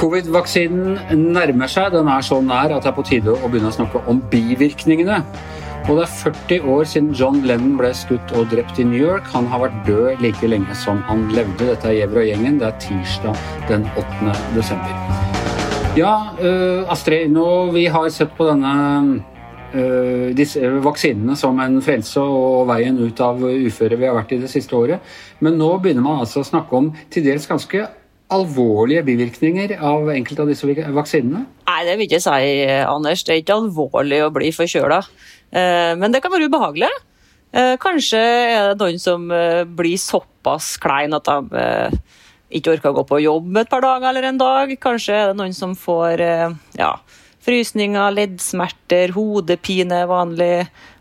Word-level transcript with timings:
Covid-vaksinen 0.00 0.98
nærmer 1.32 1.70
seg. 1.72 1.94
Den 1.94 2.08
er 2.12 2.20
så 2.20 2.42
nær 2.44 2.74
at 2.76 2.84
det 2.84 2.90
er 2.90 2.96
på 2.98 3.04
tide 3.08 3.32
å 3.32 3.48
begynne 3.48 3.72
å 3.72 3.76
snakke 3.78 4.02
om 4.12 4.20
bivirkningene. 4.28 5.22
Og 5.88 5.96
det 5.96 6.04
er 6.04 6.12
40 6.20 6.68
år 6.68 6.84
siden 6.84 7.10
John 7.16 7.40
Lennon 7.48 7.78
ble 7.80 7.94
skutt 7.96 8.36
og 8.36 8.52
drept 8.52 8.76
i 8.76 8.84
New 8.84 9.00
York. 9.00 9.32
Han 9.32 9.48
har 9.48 9.64
vært 9.64 9.80
død 9.88 10.20
like 10.20 10.52
lenge 10.52 10.76
som 10.76 11.00
han 11.08 11.30
levde. 11.32 11.72
Dette 11.72 11.88
er 11.88 12.02
Gjever 12.02 12.26
og 12.26 12.28
gjengen. 12.28 12.60
Det 12.60 12.68
er 12.68 12.76
tirsdag 12.84 13.36
den 13.72 13.88
8. 13.96 14.36
desember. 14.52 14.92
Ja, 15.96 16.14
uh, 16.44 16.92
Astrid, 16.92 17.32
nå 17.32 17.72
vi 17.72 17.88
har 17.88 18.12
sett 18.12 18.36
på 18.36 18.52
denne 18.52 18.76
vaksinene 19.70 21.36
som 21.38 21.58
en 21.62 21.78
frelse 21.84 22.20
og 22.20 22.66
veien 22.70 22.98
ut 22.98 23.20
av 23.22 23.38
uføre 23.38 23.96
vi 23.96 24.08
har 24.08 24.16
vært 24.16 24.34
i 24.34 24.40
det 24.42 24.50
siste 24.50 24.74
året. 24.76 25.00
Men 25.38 25.58
nå 25.58 25.76
begynner 25.78 26.02
man 26.02 26.20
altså 26.24 26.42
å 26.42 26.48
snakke 26.48 26.76
om 26.76 26.92
til 27.10 27.24
dels 27.28 27.46
ganske 27.46 27.86
alvorlige 28.30 29.02
bivirkninger 29.06 29.74
av 29.82 30.10
enkelte 30.12 30.44
av 30.44 30.50
disse 30.50 30.90
vaksinene? 30.94 31.44
Nei, 31.66 31.80
det 31.86 31.96
vil 31.98 32.06
jeg 32.06 32.20
ikke 32.20 32.24
si, 32.24 32.64
Anders. 32.86 33.24
Det 33.26 33.34
er 33.34 33.42
ikke 33.42 33.58
alvorlig 33.58 34.22
å 34.24 34.32
bli 34.34 34.50
forkjøla. 34.54 35.00
Eh, 35.50 35.92
men 35.98 36.14
det 36.14 36.22
kan 36.22 36.32
være 36.32 36.50
ubehagelig. 36.50 36.90
Eh, 37.50 37.74
kanskje 37.82 38.20
er 38.20 38.70
det 38.70 38.80
noen 38.82 39.00
som 39.02 39.26
eh, 39.34 39.62
blir 39.66 39.98
såpass 39.98 40.76
klein 40.82 41.16
at 41.16 41.26
de 41.26 41.64
ikke 42.50 42.74
orker 42.74 42.90
å 42.90 42.98
gå 42.98 43.06
på 43.06 43.22
jobb 43.22 43.58
et 43.60 43.70
par 43.70 43.82
dager 43.84 44.10
eller 44.10 44.30
en 44.30 44.40
dag. 44.40 44.74
Kanskje 44.82 45.16
er 45.16 45.30
det 45.30 45.38
noen 45.38 45.54
som 45.54 45.76
får 45.78 46.22
ja, 46.78 46.94
frysninger, 47.44 48.14
leddsmerter, 48.16 49.14
hodepine 49.16 50.02
er 50.04 50.10
vanlig. 50.10 50.54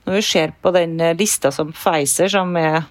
Når 0.08 0.18
vi 0.18 0.26
ser 0.26 0.56
på 0.64 0.72
den 0.74 0.98
lista 1.20 1.52
som 1.54 1.74
Pfizer, 1.76 2.32
som 2.32 2.56
er 2.58 2.84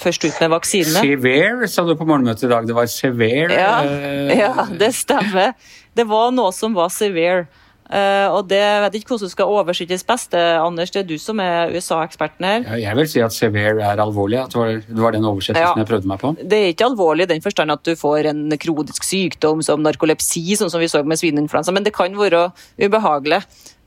først 0.00 0.24
ut 0.24 0.40
med 0.40 0.52
vaksinene. 0.52 1.02
Severe, 1.04 1.68
sa 1.70 1.84
du 1.86 1.94
på 1.98 2.06
morgenmøtet 2.08 2.48
i 2.48 2.52
dag. 2.52 2.66
Det 2.68 2.76
var 2.76 2.88
severe? 2.90 3.50
Ja, 3.54 3.76
eh, 3.86 4.32
ja, 4.44 4.66
det 4.70 4.92
stemmer. 4.96 5.54
Det 5.94 6.06
var 6.10 6.32
noe 6.34 6.52
som 6.54 6.74
var 6.76 6.90
severe. 6.92 7.46
Uh, 7.84 8.32
og 8.32 8.46
det 8.48 8.62
vet 8.86 8.94
ikke 8.96 9.12
hvordan 9.12 9.30
skal 9.32 9.50
oversettes 9.52 10.04
best. 10.08 10.34
Anders, 10.34 10.92
det 10.94 11.02
er 11.02 11.08
du 11.08 11.18
som 11.20 11.40
er 11.42 11.74
USA-eksperten 11.74 12.46
her. 12.48 12.64
Ja, 12.64 12.78
jeg 12.88 13.00
vil 13.00 13.10
si 13.12 13.24
at 13.24 13.36
severe 13.36 13.84
er 13.84 14.00
alvorlig. 14.02 14.40
At 14.40 14.54
det 14.54 14.60
var, 14.60 14.72
det 14.86 15.04
var 15.06 15.16
den 15.16 15.28
oversettelsen 15.28 15.76
ja. 15.76 15.82
jeg 15.82 15.90
prøvde 15.90 16.10
meg 16.10 16.22
på. 16.22 16.32
Det 16.40 16.60
er 16.60 16.72
ikke 16.72 16.88
alvorlig 16.88 17.28
i 17.28 17.32
den 17.34 17.44
forstand 17.44 17.74
at 17.74 17.84
du 17.84 17.92
får 17.98 18.30
en 18.32 18.46
kronisk 18.60 19.04
sykdom 19.06 19.60
som 19.66 19.84
narkolepsi, 19.84 20.46
sånn 20.58 20.72
som 20.72 20.82
vi 20.82 20.90
så 20.90 21.04
med 21.04 21.20
svineinfluensa, 21.20 21.74
men 21.76 21.86
det 21.86 21.94
kan 21.96 22.16
være 22.18 22.48
ubehagelig. 22.80 23.44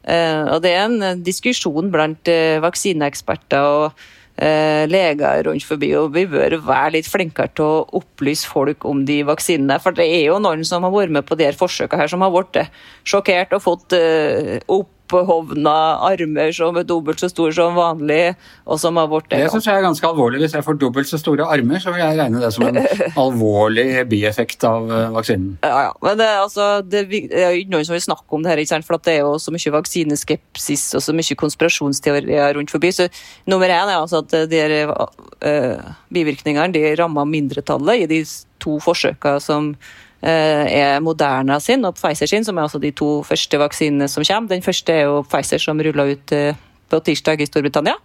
Uh, 0.08 0.56
og 0.56 0.62
det 0.64 0.72
er 0.78 0.86
en 0.86 1.26
diskusjon 1.26 1.90
blant 1.92 2.32
uh, 2.32 2.62
vaksineeksperter. 2.64 3.66
og 3.66 4.08
Eh, 4.27 4.27
leger 4.38 5.48
rundt 5.48 5.66
forbi, 5.66 5.92
og 5.98 6.12
vi 6.14 6.28
bør 6.30 6.60
være 6.62 6.94
litt 6.98 7.08
flinkere 7.10 7.50
til 7.58 7.66
å 7.66 7.86
opplyse 7.98 8.46
folk 8.46 8.86
om 8.86 9.02
de 9.08 9.24
vaksinene. 9.26 9.80
For 9.82 9.98
det 9.98 10.06
er 10.06 10.28
jo 10.28 10.38
noen 10.44 10.62
som 10.68 10.86
har 10.86 10.94
vært 10.94 11.16
med 11.16 11.26
på 11.26 11.38
de 11.40 11.48
her 11.48 11.58
forsøkene 11.58 12.04
her, 12.04 12.12
som 12.12 12.22
har 12.22 12.34
blitt 12.36 12.60
sjokkert 13.08 13.56
og 13.58 13.64
fått 13.66 13.98
uh, 13.98 14.58
opp 14.78 14.94
opphovna 15.08 15.74
armer 16.04 16.52
som 16.56 16.78
er 16.78 16.86
dobbelt 16.88 17.22
så 17.22 17.30
store 17.32 17.54
som 17.56 17.76
vanlig, 17.78 18.36
og 18.66 18.80
som 18.82 18.98
har 19.00 19.08
blitt 19.12 19.30
Det 19.32 19.50
syns 19.52 19.68
jeg 19.68 19.80
er 19.80 19.86
ganske 19.86 20.08
alvorlig. 20.08 20.42
Hvis 20.44 20.56
jeg 20.58 20.66
får 20.66 20.80
dobbelt 20.82 21.10
så 21.10 21.20
store 21.22 21.48
armer, 21.48 21.80
så 21.80 21.94
vil 21.94 22.04
jeg 22.04 22.20
regne 22.20 22.42
det 22.42 22.52
som 22.56 22.68
en 22.68 22.80
alvorlig 23.24 23.88
bieffekt 24.10 24.64
av 24.68 24.90
eh, 24.92 25.10
vaksinen. 25.16 25.58
Ja, 25.64 25.88
ja. 25.88 25.94
Men 26.04 26.18
det, 26.20 26.30
altså, 26.44 26.68
det, 26.82 27.06
er 27.32 27.52
jo 27.52 27.64
ikke 27.64 27.76
noen 27.76 27.88
som 27.88 27.98
vil 27.98 28.06
snakke 28.08 28.38
om 28.38 28.44
det 28.46 28.56
her, 28.56 28.82
for 28.86 29.00
det 29.04 29.18
er 29.18 29.24
jo 29.24 29.38
så 29.42 29.54
mye 29.54 29.76
vaksineskepsis 29.78 30.90
og 30.98 31.06
så 31.06 31.16
mye 31.16 31.40
konspirasjonsteorier 31.40 32.58
rundt 32.58 32.74
forbi. 32.74 32.92
Så 32.96 33.08
nummer 33.50 33.72
én 33.72 33.92
er 33.92 33.98
altså 34.00 34.24
at 34.24 34.52
de 34.52 34.84
uh, 34.88 35.94
bivirkningene 36.14 36.74
de 36.76 36.84
rammer 37.00 37.30
mindretallet 37.30 38.04
i 38.04 38.12
de 38.12 38.22
to 38.64 38.78
forsøkene 38.84 39.42
som 39.44 39.74
er 40.22 41.00
Moderna 41.04 41.60
sin 41.62 41.86
og 41.86 41.96
Pfizer 41.96 42.30
sin, 42.30 42.46
som 42.46 42.58
er 42.58 42.66
altså 42.66 42.80
de 42.82 42.92
to 42.92 43.22
første 43.28 43.60
vaksinene 43.62 44.08
som 44.10 44.26
kommer. 44.26 44.50
Den 44.50 44.66
første 44.66 44.94
er 44.94 45.06
jo 45.06 45.24
Pfizer 45.28 45.62
som 45.62 45.80
rulla 45.80 46.08
ut 46.10 46.32
eh, 46.34 46.58
på 46.90 47.00
tirsdag 47.06 47.42
i 47.42 47.48
Storbritannia. 47.50 47.98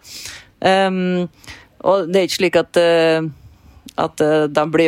Um, 0.60 1.28
og 1.82 2.10
det 2.10 2.18
er 2.18 2.28
ikke 2.28 2.38
slik 2.38 2.58
at, 2.60 2.78
uh, 2.78 3.26
at 3.98 4.22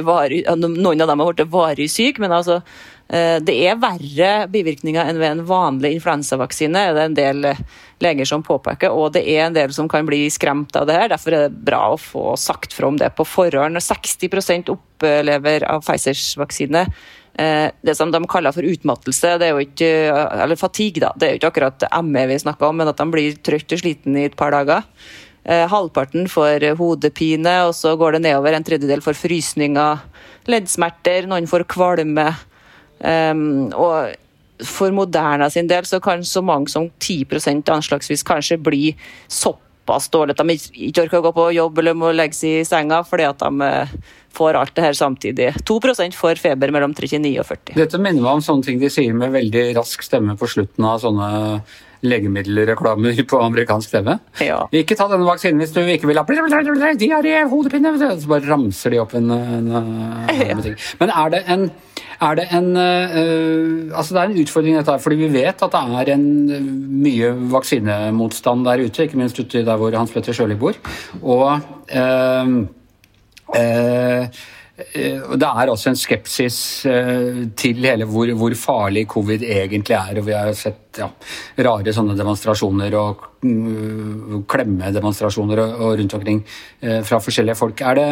varig, 0.07 0.45
noen 0.59 1.01
av 1.01 1.09
dem 1.11 1.23
har 1.23 1.33
blitt 1.33 1.51
varig 1.51 1.89
syke, 1.91 2.23
men 2.23 2.33
altså 2.33 2.61
det 3.05 3.55
er 3.69 3.77
verre 3.77 4.29
bivirkninger 4.49 5.11
enn 5.11 5.19
ved 5.21 5.29
en 5.29 5.43
vanlig 5.47 5.91
influensavaksine, 5.99 6.81
er 6.81 6.95
det 6.97 7.03
en 7.05 7.17
del 7.19 7.49
leger 8.03 8.27
som 8.27 8.43
påpeker. 8.43 8.91
Og 8.91 9.13
det 9.15 9.23
er 9.29 9.45
en 9.45 9.57
del 9.57 9.75
som 9.77 9.91
kan 9.93 10.09
bli 10.09 10.23
skremt 10.33 10.75
av 10.81 10.89
det 10.89 10.97
her. 10.97 11.11
Derfor 11.13 11.37
er 11.37 11.45
det 11.45 11.67
bra 11.69 11.83
å 11.93 12.01
få 12.01 12.33
sagt 12.41 12.73
fra 12.73 12.89
om 12.89 12.97
det 12.99 13.13
på 13.15 13.27
forhånd. 13.29 13.77
60% 13.77 14.73
opplever 14.73 15.69
av 15.69 15.85
Pfizers 15.85 16.33
vaksine 16.41 16.87
Eh, 17.39 17.71
det 17.83 17.95
som 17.95 18.11
de 18.11 18.21
kaller 18.31 18.55
for 18.55 18.63
utmattelse, 18.63 19.35
det 19.41 19.49
er 19.49 19.57
jo 19.57 19.65
ikke, 19.65 19.91
eller 20.45 20.59
fatigue, 20.59 21.03
da. 21.03 21.11
Det 21.19 21.27
er 21.27 21.33
jo 21.35 21.41
ikke 21.41 21.51
akkurat 21.51 21.87
ME 22.07 22.27
vi 22.31 22.39
snakker 22.39 22.69
om, 22.69 22.79
men 22.79 22.91
at 22.91 23.01
de 23.01 23.07
blir 23.11 23.39
trøtt 23.43 23.75
og 23.75 23.83
sliten 23.83 24.19
i 24.19 24.29
et 24.29 24.37
par 24.39 24.55
dager. 24.55 24.87
Eh, 25.45 25.67
halvparten 25.69 26.29
får 26.31 26.71
hodepine, 26.79 27.57
og 27.67 27.75
så 27.75 27.97
går 27.99 28.17
det 28.17 28.25
nedover. 28.29 28.55
En 28.55 28.67
tredjedel 28.67 29.03
får 29.05 29.19
frysninger, 29.19 30.05
leddsmerter, 30.47 31.27
noen 31.27 31.51
får 31.51 31.67
kvalme. 31.75 32.31
Um, 33.05 33.73
og 33.77 34.15
for 34.65 34.95
Moderna 34.95 35.51
sin 35.51 35.69
del 35.69 35.85
så 35.85 36.01
kan 36.01 36.25
så 36.25 36.43
mange 36.45 36.71
som 36.73 36.89
10% 37.03 37.69
anslagsvis 37.71 38.25
kanskje 38.27 38.61
bli 38.63 38.95
såpass 39.29 40.09
dårlig 40.09 40.37
at 40.37 40.45
de 40.47 40.57
ikke 40.89 41.05
orker 41.05 41.21
å 41.21 41.27
gå 41.27 41.33
på 41.37 41.49
jobb 41.57 41.81
eller 41.83 41.99
må 41.99 42.13
legge 42.15 42.39
seg 42.39 42.61
i 42.61 42.69
senga 42.69 43.03
fordi 43.05 43.27
at 43.29 43.43
de 43.43 43.73
får 44.35 44.59
alt 44.61 44.75
det 44.77 44.85
her 44.89 44.99
samtidig. 44.99 45.49
2% 45.69 46.19
får 46.19 46.43
feber 46.43 46.75
mellom 46.75 46.95
39 46.97 47.35
og 47.41 47.49
40. 47.53 47.79
Dette 47.79 48.01
minner 48.03 48.23
meg 48.25 48.39
om 48.39 48.45
sånne 48.45 48.69
ting 48.69 48.83
de 48.83 48.93
sier 48.93 49.17
med 49.17 49.35
veldig 49.35 49.71
rask 49.79 50.05
stemme 50.05 50.37
på 50.41 50.51
slutten 50.51 50.87
av 50.89 51.03
sånne 51.05 51.33
legemiddelreklamer 52.05 53.23
på 53.29 53.41
amerikansk 53.41 53.95
TV. 53.95 54.13
Ja. 54.45 54.59
Ikke 54.77 54.97
ta 54.99 55.07
denne 55.09 55.25
vaksinen 55.25 55.63
hvis 55.63 55.73
du 55.73 55.81
ikke 55.89 56.11
vil 56.11 56.21
ha 56.21 56.27
diaré, 57.01 57.35
hodepine 57.49 57.95
Så 57.97 58.29
bare 58.29 58.45
ramser 58.45 58.93
de 58.93 59.01
opp 59.01 59.15
en, 59.17 59.31
en, 59.33 59.73
en 59.73 60.29
ja. 60.37 60.75
Men 61.01 61.15
er 61.15 61.33
det 61.33 61.43
en, 61.55 61.67
er 62.29 62.39
det 62.41 62.47
en 62.59 62.71
uh, 62.77 63.97
altså 63.97 64.17
det 64.17 64.21
er 64.21 64.29
en 64.29 64.39
utfordring 64.45 64.79
dette 64.79 64.93
her, 64.93 65.03
fordi 65.03 65.21
vi 65.25 65.33
vet 65.33 65.65
at 65.65 65.75
det 65.75 66.05
er 66.05 66.15
en 66.19 66.29
mye 67.05 67.33
vaksinemotstand 67.57 68.69
der 68.69 68.85
ute, 68.85 69.09
ikke 69.09 69.21
minst 69.21 69.41
ute 69.41 69.65
der 69.65 69.81
hvor 69.81 69.97
Hans 69.97 70.13
Petter 70.13 70.37
Sjøli 70.37 70.61
bor. 70.61 70.77
Og 71.23 71.47
uh, 71.49 71.65
Eh, 71.95 72.01
eh, 72.01 72.75
det 74.75 75.47
er 75.47 75.71
også 75.71 75.93
en 75.93 75.99
skepsis 75.99 76.57
eh, 76.91 77.45
til 77.55 77.85
hele 77.87 78.09
hvor, 78.11 78.31
hvor, 78.35 78.55
farlig 78.59 79.05
covid 79.07 79.45
egentlig 79.47 79.95
er. 79.95 80.19
og 80.19 80.27
Vi 80.27 80.35
har 80.35 80.51
sett 80.59 80.99
ja, 80.99 81.07
rare 81.67 81.95
sånne 81.95 82.17
demonstrasjoner 82.19 82.97
og 82.99 83.23
uh, 83.47 84.41
klemmedemonstrasjoner 84.51 85.63
og, 85.63 85.85
rundt 86.01 86.17
omkring 86.19 86.41
fra 87.07 87.21
forskjellige 87.23 87.59
folk. 87.59 87.81
Er 87.87 87.99
det, 87.99 88.09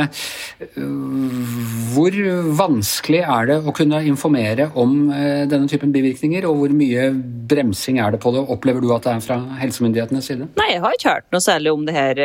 hvor 1.94 2.16
vanskelig 2.58 3.22
er 3.22 3.50
det 3.50 3.58
å 3.62 3.74
kunne 3.76 4.02
informere 4.06 4.68
om 4.78 4.94
denne 5.10 5.70
typen 5.70 5.94
bivirkninger, 5.94 6.46
og 6.48 6.58
hvor 6.58 6.74
mye 6.76 7.10
bremsing 7.50 8.00
er 8.02 8.14
det 8.14 8.22
på 8.22 8.34
det? 8.34 8.46
Opplever 8.54 8.82
du 8.82 8.90
at 8.94 9.06
det 9.06 9.16
er 9.16 9.26
fra 9.26 9.40
helsemyndighetenes 9.62 10.30
side? 10.30 10.50
Nei, 10.58 10.72
jeg 10.74 10.82
har 10.86 10.98
ikke 10.98 11.14
hørt 11.16 11.30
noe 11.34 11.44
særlig 11.44 11.74
om 11.74 11.86
det 11.86 11.98
her 11.98 12.24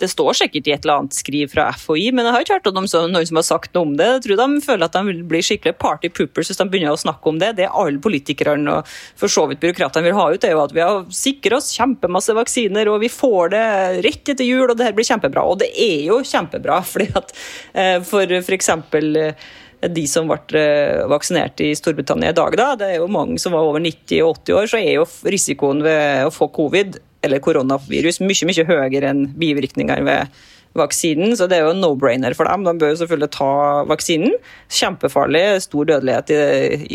det 0.00 0.08
står 0.12 0.36
sikkert 0.36 0.68
i 0.68 0.74
et 0.74 0.84
eller 0.84 1.00
annet 1.00 1.16
skriv 1.16 1.50
fra 1.52 1.70
FHI, 1.72 2.10
men 2.12 2.26
jeg 2.26 2.34
har 2.34 2.44
ikke 2.44 2.58
hørt 2.58 2.68
om 2.70 2.76
noen 2.76 2.90
som 3.28 3.40
har 3.40 3.46
sagt 3.46 3.72
noe 3.76 3.88
om 3.88 3.94
det. 3.96 4.08
Jeg 4.10 4.24
tror 4.26 4.40
de 4.42 4.64
føler 4.66 4.84
at 4.86 4.96
de 4.96 5.02
vil 5.08 5.22
bli 5.30 5.42
skikkelig 5.44 5.76
party 5.80 6.10
poopers 6.12 6.50
hvis 6.50 6.60
de 6.60 6.68
begynner 6.72 6.92
å 6.92 7.00
snakke 7.00 7.32
om 7.32 7.40
det. 7.40 7.54
Det 7.60 7.70
alle 7.70 8.02
politikerne 8.02 8.78
og 8.78 8.94
for 9.16 9.32
så 9.32 9.46
vidt 9.48 9.62
byråkratene 9.64 10.04
vil 10.04 10.18
ha 10.18 10.28
ut, 10.34 10.44
er 10.44 10.56
jo 10.56 10.64
at 10.64 10.74
vi 10.76 10.84
har 10.84 11.04
sikret 11.16 11.58
oss 11.58 11.72
kjempemasse 11.76 12.36
vaksiner, 12.36 12.92
og 12.92 13.00
vi 13.04 13.12
får 13.12 13.54
det 13.56 13.66
rett 14.06 14.34
etter 14.34 14.44
jul, 14.44 14.66
og 14.68 14.76
det 14.76 14.90
her 14.90 14.96
blir 14.96 15.08
kjempebra. 15.08 15.46
Og 15.48 15.62
det 15.64 15.70
er 15.72 16.10
jo 16.10 16.20
kjempebra, 16.26 16.82
fordi 16.92 17.08
at 17.16 17.38
eh, 17.72 17.96
for 18.04 18.36
f.eks 18.42 18.74
de 19.92 20.06
som 20.08 20.28
ble 20.28 20.60
eh, 20.60 21.04
vaksinert 21.10 21.60
i 21.64 21.72
Storbritannia 21.76 22.32
i 22.32 22.36
dag, 22.36 22.56
da, 22.58 22.70
det 22.80 22.88
er 22.92 23.00
jo 23.00 23.10
mange 23.12 23.38
som 23.42 23.54
var 23.54 23.66
over 23.66 23.82
90 23.82 24.22
og 24.24 24.40
80 24.40 24.56
år, 24.56 24.70
så 24.72 24.80
er 24.80 24.92
jo 24.96 25.04
risikoen 25.28 25.82
ved 25.84 26.26
å 26.26 26.32
få 26.34 26.48
covid 26.54 26.96
eller 27.24 27.42
koronavirus 27.42 28.20
mye 28.24 28.48
mye 28.48 28.66
høyere 28.68 29.10
enn 29.12 29.24
bivirkninger 29.38 30.04
ved 30.06 30.36
vaksinen, 30.76 31.34
så 31.36 31.46
det 31.48 31.58
er 31.58 31.66
jo 31.66 31.76
no-brainer 31.76 32.34
for 32.36 32.48
dem. 32.48 32.64
De 32.66 32.74
bør 32.80 32.92
jo 32.92 32.98
selvfølgelig 33.00 33.30
ta 33.34 33.48
vaksinen. 33.88 34.34
Kjempefarlig, 34.72 35.44
stor 35.64 35.88
dødelighet 35.88 36.32
i, 36.34 36.40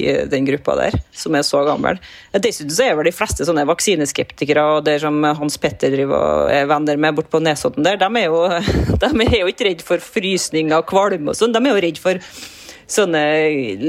i, 0.04 0.06
den 0.32 0.48
gruppa 0.50 0.78
der, 0.80 0.98
som 1.18 1.36
er 1.38 1.46
så 1.48 1.64
gammel. 1.68 2.00
Dessuten 2.38 2.74
så 2.74 2.88
er 2.88 2.98
vel 3.00 3.10
de 3.10 3.16
fleste 3.16 3.48
sånne 3.48 3.66
vaksineskeptikere 3.70 4.68
og 4.78 4.86
det 4.88 5.00
som 5.04 5.18
Hans 5.26 5.60
Petter 5.62 5.94
driver 5.94 6.52
er 6.54 6.70
venner 6.70 7.00
med 7.02 7.18
bort 7.18 7.32
på 7.34 7.42
Nesodden 7.44 7.88
der, 7.88 8.00
de 8.02 8.10
er, 8.22 8.30
jo, 8.30 8.46
de 9.02 9.12
er 9.28 9.40
jo 9.42 9.52
ikke 9.52 9.70
redd 9.72 9.86
for 9.86 10.04
frysninger 10.04 10.78
og 10.78 10.90
kvalme 10.92 11.34
og 11.34 11.38
sånn, 11.38 11.56
de 11.56 11.64
er 11.64 11.74
jo 11.74 11.86
redd 11.88 12.02
for 12.02 12.22
sånne 12.94 13.22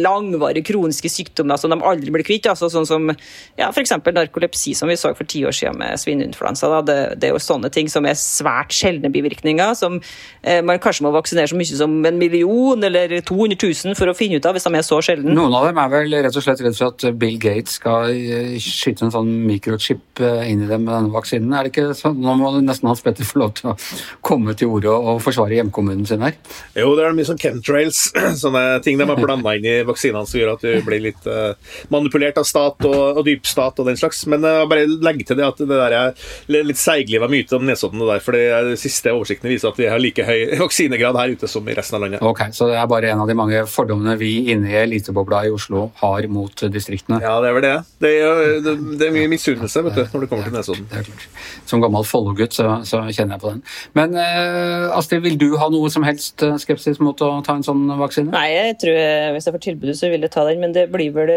langvarige 0.02 0.66
kroniske 0.70 1.10
sykdommer 1.12 1.60
som 1.60 1.72
de 1.72 1.78
aldri 1.80 2.12
blir 2.14 2.26
kvitt. 2.26 2.48
Altså 2.50 2.70
sånn 2.72 2.88
som 2.88 3.10
ja, 3.10 3.68
f.eks. 3.68 3.94
narkolepsi, 4.06 4.74
som 4.78 4.90
vi 4.90 4.98
så 5.00 5.12
for 5.18 5.28
ti 5.28 5.44
år 5.48 5.56
siden 5.56 5.78
med 5.80 6.00
svineinfluensa. 6.00 6.70
Det, 6.86 6.98
det, 7.20 7.28
er 7.28 7.36
jo 7.36 7.42
sånne 7.42 7.72
ting 7.74 7.90
som 7.92 8.06
er 8.08 8.18
svært 8.18 8.74
sjeldne 8.76 9.12
bivirkninger, 9.12 9.74
som 9.78 9.98
eh, 10.42 10.60
man 10.64 10.80
kanskje 10.82 11.06
må 11.06 11.12
vaksinere 11.14 11.50
så 11.50 11.58
mye 11.58 11.78
som 11.82 11.98
en 12.08 12.20
million 12.20 12.82
eller 12.88 13.18
200 13.20 13.58
000 13.60 13.98
for 13.98 14.10
å 14.10 14.16
finne 14.16 14.40
ut 14.40 14.48
av, 14.48 14.56
hvis 14.56 14.68
de 14.68 14.74
er 14.78 14.86
så 14.86 15.00
sjeldne. 15.04 15.34
Noen 15.36 15.56
av 15.58 15.68
dem 15.68 15.80
er 15.82 15.92
vel 15.92 16.18
rett 16.26 16.38
og 16.38 16.44
slett 16.44 16.62
redd 16.64 16.78
for 16.78 16.92
at 16.92 17.06
Bill 17.18 17.38
Gates 17.42 17.78
skal 17.80 18.12
eh, 18.12 18.56
skyte 18.62 19.06
en 19.06 19.14
sånn 19.14 19.30
mikrochip 19.46 20.22
eh, 20.22 20.48
inn 20.52 20.64
i 20.64 20.70
dem 20.70 20.86
med 20.86 20.94
denne 20.94 21.14
vaksinen. 21.14 21.52
Er 21.56 21.66
det 21.66 21.74
ikke 21.74 21.96
sånn? 21.98 22.20
Nå 22.22 22.36
må 22.40 22.52
nesten 22.60 22.90
Hans 22.90 23.02
Petter 23.04 23.26
få 23.26 23.42
lov 23.42 23.54
til 23.58 23.72
å 23.72 23.76
komme 24.24 24.56
til 24.58 24.72
orde 24.72 24.92
og 24.92 25.22
forsvare 25.24 25.58
hjemkommunen 25.58 26.06
sin 26.08 26.24
her. 26.24 26.36
Jo, 26.78 26.92
det 26.98 27.06
er 27.06 27.16
mye 27.16 27.28
sånn 27.28 27.40
chemtrails, 27.40 28.04
sånne 28.42 28.64
ting 28.84 28.91
de 29.00 29.08
har 29.08 29.20
blanda 29.20 29.54
inn 29.56 29.66
i 29.68 29.76
vaksinene 29.86 30.28
som 30.28 30.40
gjør 30.40 30.54
at 30.56 30.64
du 30.66 30.86
blir 30.86 31.02
litt 31.04 31.26
uh, 31.28 31.52
manipulert 31.92 32.38
av 32.40 32.46
stat 32.48 32.86
og, 32.88 33.00
og 33.20 33.24
dypstat 33.26 33.80
og 33.80 33.88
den 33.88 33.98
slags. 34.00 34.24
Men 34.30 34.44
uh, 34.46 34.64
bare 34.70 34.86
legge 34.86 35.26
til 35.28 35.38
det 35.38 35.46
at 35.46 35.62
det 35.62 35.70
der 35.72 35.96
er 35.98 36.14
litt 36.52 36.80
seigliva 36.80 37.28
myte 37.30 37.56
om 37.58 37.66
Nesodden 37.66 38.02
og 38.02 38.12
der, 38.12 38.22
for 38.24 38.36
de 38.36 38.76
siste 38.80 39.12
oversiktene 39.12 39.52
viser 39.52 39.72
at 39.72 39.80
vi 39.80 39.88
har 39.90 40.02
like 40.02 40.26
høy 40.26 40.54
vaksinegrad 40.64 41.18
her 41.18 41.34
ute 41.36 41.50
som 41.50 41.68
i 41.68 41.76
resten 41.76 41.98
av 41.98 42.06
landet. 42.06 42.24
Ok, 42.24 42.44
Så 42.56 42.68
det 42.70 42.78
er 42.80 42.90
bare 42.90 43.12
en 43.12 43.24
av 43.24 43.30
de 43.30 43.36
mange 43.38 43.64
fordommene 43.70 44.16
vi 44.20 44.32
inne 44.52 44.70
i 44.72 44.78
elitebobla 44.82 45.44
i 45.46 45.52
Oslo 45.54 45.88
har 46.02 46.28
mot 46.32 46.64
distriktene? 46.72 47.20
Ja, 47.22 47.38
det 47.42 47.50
er 47.50 47.58
vel 47.58 47.66
det. 47.66 47.74
Det 48.02 48.12
er, 48.18 48.42
det, 48.64 48.76
det 49.00 49.08
er 49.08 49.16
mye 49.16 49.30
misunnelse 49.32 49.84
vet 49.86 49.98
du, 49.98 50.04
når 50.14 50.24
det 50.24 50.30
kommer 50.32 50.48
til 50.48 50.56
Nesodden. 50.56 50.88
Det 50.90 51.00
er 51.02 51.08
klart. 51.08 51.28
Som 51.68 51.82
gammel 51.84 52.06
Follo-gutt 52.08 52.56
så, 52.56 52.68
så, 52.88 53.02
kjenner 53.12 53.36
jeg 53.36 53.42
på 53.42 53.52
den. 53.54 53.62
Men 53.98 54.16
uh, 54.18 54.96
Astrid, 54.96 55.22
vil 55.24 55.38
du 55.40 55.48
ha 55.60 55.68
noe 55.72 55.90
som 55.92 56.04
helst 56.06 56.42
skepsis 56.62 57.00
mot 57.02 57.18
å 57.24 57.32
ta 57.46 57.56
en 57.58 57.66
sånn 57.66 57.86
vaksine? 58.00 58.32
Nei, 58.34 58.48
jeg 58.52 58.78
tror 58.82 58.98
jeg, 58.98 59.30
hvis 59.36 59.48
jeg 59.48 59.56
får 59.56 59.64
tilbudet, 59.68 59.96
så 59.98 60.12
vil 60.12 60.26
jeg 60.26 60.34
ta 60.34 60.44
den, 60.48 60.60
men 60.62 60.76
det 60.76 60.90
blir 60.92 61.14
vel 61.14 61.32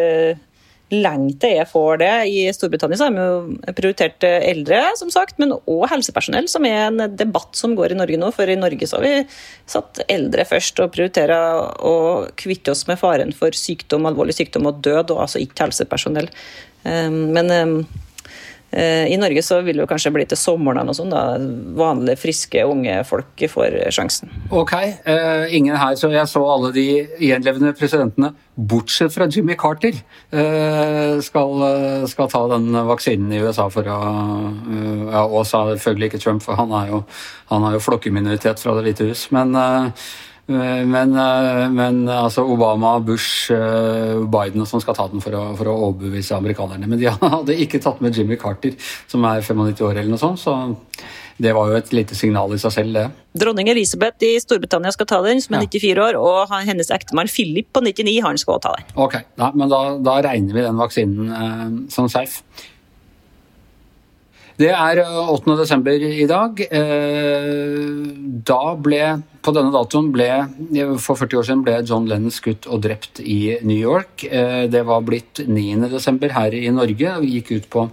lenge 0.93 1.33
til 1.41 1.55
jeg 1.57 1.65
får 1.71 1.97
det. 2.03 2.11
I 2.29 2.43
Storbritannia 2.53 2.99
så 2.99 3.07
har 3.07 3.15
vi 3.15 3.23
jo 3.25 3.73
prioritert 3.77 4.25
eldre, 4.27 4.83
som 4.99 5.09
sagt, 5.13 5.39
men 5.41 5.55
òg 5.57 5.87
helsepersonell, 5.89 6.49
som 6.51 6.67
er 6.69 6.91
en 6.91 7.17
debatt 7.17 7.57
som 7.57 7.73
går 7.77 7.95
i 7.95 7.97
Norge 7.97 8.19
nå. 8.21 8.29
For 8.35 8.51
i 8.51 8.57
Norge 8.59 8.89
så 8.89 8.99
har 8.99 9.07
vi 9.07 9.15
satt 9.71 10.03
eldre 10.05 10.45
først 10.45 10.83
og 10.85 10.93
prioriterer 10.93 11.81
å 11.81 11.95
kvitte 12.37 12.75
oss 12.75 12.85
med 12.89 13.01
faren 13.01 13.33
for 13.33 13.57
sykdom, 13.57 14.05
alvorlig 14.09 14.37
sykdom 14.37 14.69
og 14.69 14.83
død, 14.85 15.15
og 15.15 15.25
altså 15.25 15.41
ikke 15.41 15.65
helsepersonell. 15.67 16.29
Men 16.85 17.49
Eh, 17.49 17.65
I 18.75 19.15
Norge 19.19 19.39
så 19.45 19.61
vil 19.63 19.79
det 19.79 19.87
kanskje 19.87 20.11
bli 20.11 20.25
til 20.27 20.39
sommeren 20.39 20.89
og 20.91 20.97
sånn, 20.97 21.13
da 21.13 21.37
vanlige, 21.77 22.19
friske, 22.19 22.65
unge 22.67 22.97
folk 23.07 23.45
får 23.51 23.77
sjansen. 23.95 24.31
Ok, 24.51 24.73
uh, 25.07 25.45
ingen 25.55 25.77
her, 25.79 25.95
så 25.99 26.09
jeg 26.11 26.27
så 26.27 26.41
alle 26.43 26.73
de 26.75 26.85
gjenlevende 27.23 27.71
presidentene, 27.77 28.33
bortsett 28.55 29.11
fra 29.15 29.29
Jimmy 29.31 29.55
Carter, 29.59 29.95
uh, 30.35 31.15
skal, 31.23 31.65
skal, 32.11 32.29
ta 32.31 32.43
den 32.51 32.75
vaksinen 32.89 33.31
i 33.31 33.41
USA 33.43 33.69
for 33.71 33.87
å 33.87 33.99
uh, 33.99 35.07
ja, 35.11 35.23
Og 35.25 35.47
selvfølgelig 35.47 36.11
ikke 36.11 36.23
Trump, 36.25 36.43
for 36.43 36.59
han 36.59 36.75
er 36.75 36.91
jo, 36.91 37.03
han 37.51 37.67
jo 37.77 37.83
flokkimmunitet 37.83 38.59
fra 38.59 38.75
Det 38.75 38.87
hvite 38.89 39.11
hus. 39.11 39.27
men 39.35 39.55
Eh, 39.55 39.91
men, 40.47 41.15
eh, 41.17 41.69
men, 41.73 42.03
altså 42.09 42.43
Obama, 42.45 42.99
Bush, 43.01 43.51
eh, 43.51 44.21
Biden 44.29 44.61
og 44.61 44.69
sånn 44.69 44.83
skal 44.83 44.97
ta 44.97 45.07
den 45.09 45.23
for 45.23 45.33
å, 45.33 45.43
for 45.57 45.71
å, 45.71 45.75
overbevise 45.89 46.37
amerikanerne. 46.37 46.89
Men 46.89 47.01
de 47.01 47.09
hadde 47.35 47.57
ikke 47.65 47.81
tatt 47.81 48.01
med 48.05 48.15
Jimmy 48.15 48.37
Carter, 48.37 48.75
som 49.09 49.25
er 49.25 49.41
95 49.41 49.81
år 49.87 49.97
eller 49.97 50.13
noe 50.13 50.21
sånt. 50.21 50.43
Så 50.43 50.53
det 51.41 51.51
var 51.51 51.71
jo 51.71 51.79
et 51.79 51.89
lite 51.91 52.15
signal 52.15 52.53
i 52.55 52.59
seg 52.61 52.71
selv, 52.71 52.93
det. 52.95 53.07
Dronning 53.41 53.67
Elisabeth 53.73 54.23
i 54.23 54.37
Storbritannia 54.39 54.93
skal 54.95 55.09
ta 55.09 55.19
den, 55.25 55.41
som 55.43 55.57
er 55.57 55.65
94 55.65 56.05
år. 56.05 56.19
Og 56.21 56.53
hennes 56.69 56.93
ektemann 56.93 57.31
Philip 57.31 57.67
på 57.73 57.83
99, 57.83 58.21
han 58.23 58.39
skal 58.39 58.55
også 58.55 58.67
ta 58.67 58.77
den. 58.77 58.93
Ok, 58.95 59.17
ja, 59.41 59.51
Men 59.57 59.73
da, 59.73 59.81
da, 59.99 60.21
regner 60.29 60.55
vi 60.55 60.63
den 60.69 60.79
vaksinen 60.79 61.35
eh, 61.41 61.67
som 61.91 62.07
safe. 62.11 62.45
Det 64.55 64.71
er 64.71 65.01
8. 65.03 65.51
Eh, 65.51 65.57
desember 65.59 66.05
i 66.07 66.27
dag. 66.29 66.61
Eh, 66.63 68.14
da 68.45 68.75
ble 68.77 69.01
På 69.45 69.53
denne 69.55 69.73
datoen 69.73 70.11
ble 70.13 70.29
For 71.01 71.17
40 71.17 71.39
år 71.39 71.47
siden 71.47 71.63
ble 71.65 71.79
John 71.85 72.07
Lennon 72.09 72.33
skutt 72.33 72.67
og 72.69 72.83
drept 72.85 73.21
i 73.21 73.57
New 73.65 73.77
York. 73.77 74.25
Eh, 74.25 74.65
det 74.71 74.85
var 74.87 75.05
blitt 75.05 75.43
9. 75.45 75.89
desember 75.91 76.33
her 76.33 76.55
i 76.57 76.69
Norge. 76.73 77.17
Vi 77.21 77.35
gikk 77.37 77.51
ut 77.55 77.67
på, 77.69 77.87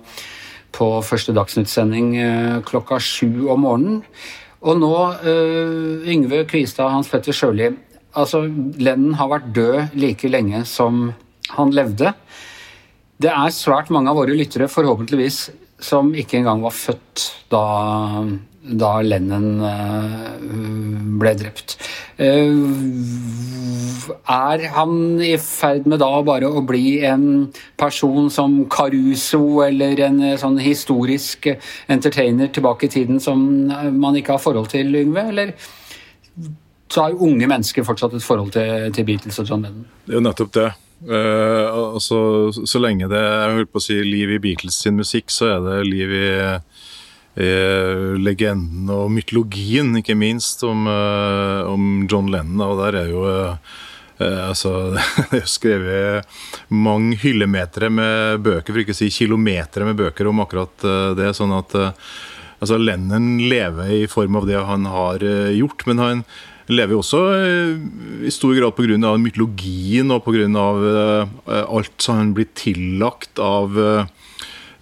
på 0.72 0.88
første 1.04 1.34
Dagsnytt-sending 1.37 2.14
klokka 2.69 3.00
sju 3.02 3.49
om 3.52 3.66
morgenen. 3.66 4.00
Og 4.62 4.78
nå, 4.78 4.94
Yngve 6.06 6.44
Kvistad, 6.46 6.93
Hans 6.94 7.08
Petter 7.10 7.34
Sjøli 7.34 7.72
Altså, 8.12 8.43
Lennon 8.76 9.16
har 9.16 9.31
vært 9.31 9.52
død 9.56 9.94
like 9.96 10.28
lenge 10.28 10.64
som 10.69 11.06
han 11.56 11.72
levde. 11.72 12.12
Det 13.22 13.31
er 13.32 13.54
svært 13.54 13.93
mange 13.94 14.12
av 14.12 14.19
våre 14.20 14.37
lyttere, 14.37 14.69
forhåpentligvis 14.69 15.46
som 15.82 16.12
ikke 16.14 16.38
engang 16.40 16.62
var 16.62 16.75
født 16.76 17.25
da, 17.52 17.62
da 18.62 19.00
Lennon 19.03 19.59
uh, 19.61 20.38
ble 21.19 21.32
drept. 21.38 21.75
Uh, 22.20 22.62
er 24.31 24.67
han 24.76 24.94
i 25.23 25.35
ferd 25.43 25.88
med 25.91 25.99
da 26.03 26.11
bare 26.26 26.47
å 26.47 26.62
bli 26.67 27.00
en 27.06 27.49
person 27.81 28.31
som 28.31 28.61
Caruso 28.70 29.62
eller 29.67 30.00
en 30.06 30.19
eh, 30.23 30.38
sånn 30.41 30.59
historisk 30.62 31.47
entertainer 31.91 32.50
tilbake 32.55 32.88
i 32.88 32.93
tiden 32.93 33.23
som 33.23 33.44
man 33.70 34.19
ikke 34.19 34.37
har 34.37 34.43
forhold 34.43 34.73
til, 34.75 34.91
Yngve? 34.99 35.26
Eller 35.31 35.55
så 36.93 37.06
har 37.06 37.23
unge 37.23 37.47
mennesker 37.47 37.87
fortsatt 37.87 38.19
et 38.19 38.26
forhold 38.26 38.53
til, 38.56 38.91
til 38.94 39.06
Beatles 39.06 39.38
og 39.43 39.49
John 39.49 39.62
Lennon? 39.67 39.87
Det 40.05 40.17
er 40.17 40.19
jo 40.19 40.26
nettopp 40.26 40.55
det. 40.59 40.69
Altså, 41.12 42.19
så 42.50 42.82
lenge 42.82 43.11
det 43.11 43.23
jeg 43.23 43.70
på 43.70 43.81
å 43.81 43.87
si, 43.87 44.03
liv 44.06 44.35
i 44.35 44.43
Beatles 44.43 44.82
sin 44.82 44.99
musikk, 44.99 45.31
så 45.35 45.55
er 45.55 45.64
det 45.69 45.79
liv 45.88 46.19
i, 46.19 46.29
i 47.32 47.52
legenden 48.20 48.90
og 48.93 49.08
mytologien, 49.14 49.94
ikke 50.00 50.17
minst, 50.19 50.64
om, 50.69 50.84
uh, 50.84 51.64
om 51.70 52.05
John 52.11 52.29
Lennon. 52.32 52.61
Og 52.67 52.82
der 52.82 52.99
er 53.00 53.08
jo 53.12 53.25
uh, 53.25 53.73
altså, 54.20 54.93
Det 55.32 55.40
er 55.40 55.49
skrevet 55.49 56.38
mange 56.69 57.17
hyllemetere 57.23 57.88
med 57.93 58.44
bøker, 58.44 58.73
for 58.73 58.84
ikke 58.84 58.96
å 58.96 59.00
si 59.00 59.11
kilometer 59.14 59.88
med 59.88 60.00
bøker 60.00 60.29
om 60.29 60.44
akkurat 60.44 60.88
det. 61.17 61.32
sånn 61.38 61.56
at 61.56 61.76
altså, 61.81 62.76
Lennon 62.76 63.37
lever 63.49 63.96
i 64.02 64.06
form 64.11 64.43
av 64.43 64.49
det 64.50 64.61
han 64.61 64.88
har 64.93 65.25
gjort. 65.56 65.87
men 65.88 66.05
han 66.05 66.25
lever 66.70 66.94
jo 66.94 67.02
også 67.02 67.20
eh, 67.37 67.76
i 68.28 68.32
stor 68.32 68.55
grad 68.56 68.76
pga. 68.76 69.14
mytologien 69.19 70.12
og 70.14 70.25
pga. 70.26 70.46
Eh, 70.46 71.62
alt 71.62 71.94
som 72.02 72.20
han 72.20 72.35
blir 72.37 72.50
tillagt 72.58 73.40
av 73.43 73.78
eh, 73.78 74.05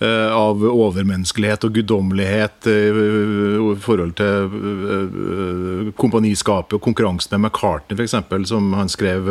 av 0.01 0.63
overmenneskelighet 0.65 1.65
og 1.67 1.75
guddommelighet 1.77 2.69
i 2.73 3.75
forhold 3.85 4.15
til 4.17 5.93
kompaniskapet 6.01 6.79
og 6.79 6.85
konkurransen 6.87 7.35
med 7.37 7.51
McCartney 7.51 7.99
f.eks., 7.99 8.17
som 8.49 8.73
han 8.79 8.89
skrev 8.89 9.29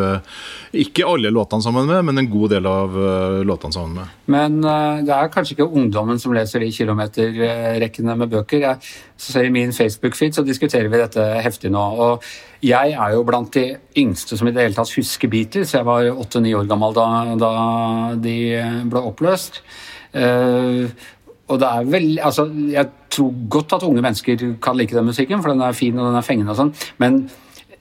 ikke 0.78 1.08
alle 1.10 1.32
låtene 1.34 1.66
sammen 1.66 1.90
med, 1.90 2.04
men 2.06 2.22
en 2.22 2.30
god 2.30 2.54
del 2.54 2.70
av 2.70 3.00
låtene 3.50 3.74
sammen 3.74 3.98
med. 3.98 4.14
Men 4.30 4.60
det 4.62 5.16
er 5.16 5.34
kanskje 5.34 5.58
ikke 5.58 5.72
ungdommen 5.82 6.22
som 6.22 6.36
leser 6.38 6.62
de 6.62 6.70
kilometerrekkene 6.76 8.18
med 8.20 8.30
bøker. 8.36 8.68
Jeg 8.68 8.78
ser 9.18 9.50
I 9.50 9.54
min 9.54 9.74
Facebook-feed 9.74 10.38
så 10.38 10.46
diskuterer 10.46 10.92
vi 10.92 11.02
dette 11.02 11.26
heftig 11.42 11.74
nå. 11.74 11.82
og 11.82 12.30
jeg 12.60 12.92
er 12.92 13.14
jo 13.16 13.24
blant 13.24 13.54
de 13.56 13.78
yngste 14.00 14.36
som 14.38 14.50
i 14.50 14.52
det 14.52 14.66
hele 14.66 14.76
tatt 14.76 14.92
husker 14.98 15.32
Beatles. 15.32 15.72
Jeg 15.76 15.88
var 15.88 16.10
åtte-ni 16.12 16.52
år 16.58 16.68
gammel 16.68 16.96
da, 16.98 17.06
da, 17.40 17.52
de 18.20 18.36
ble 18.92 19.04
oppløst. 19.12 19.62
Uh, 20.14 20.90
og 21.50 21.60
det 21.62 21.68
er 21.68 21.86
vel, 21.90 22.08
altså, 22.22 22.46
Jeg 22.72 22.88
tror 23.10 23.34
godt 23.50 23.74
at 23.74 23.84
unge 23.84 24.02
mennesker 24.02 24.56
kan 24.62 24.78
like 24.78 24.96
den 24.96 25.06
musikken, 25.06 25.42
for 25.42 25.50
den 25.50 25.62
er 25.62 25.72
fin 25.78 25.98
og 25.98 26.12
den 26.12 26.18
er 26.18 26.26
fengende. 26.26 26.52
og 26.54 26.58
sånn, 26.58 26.74
Men 26.98 27.24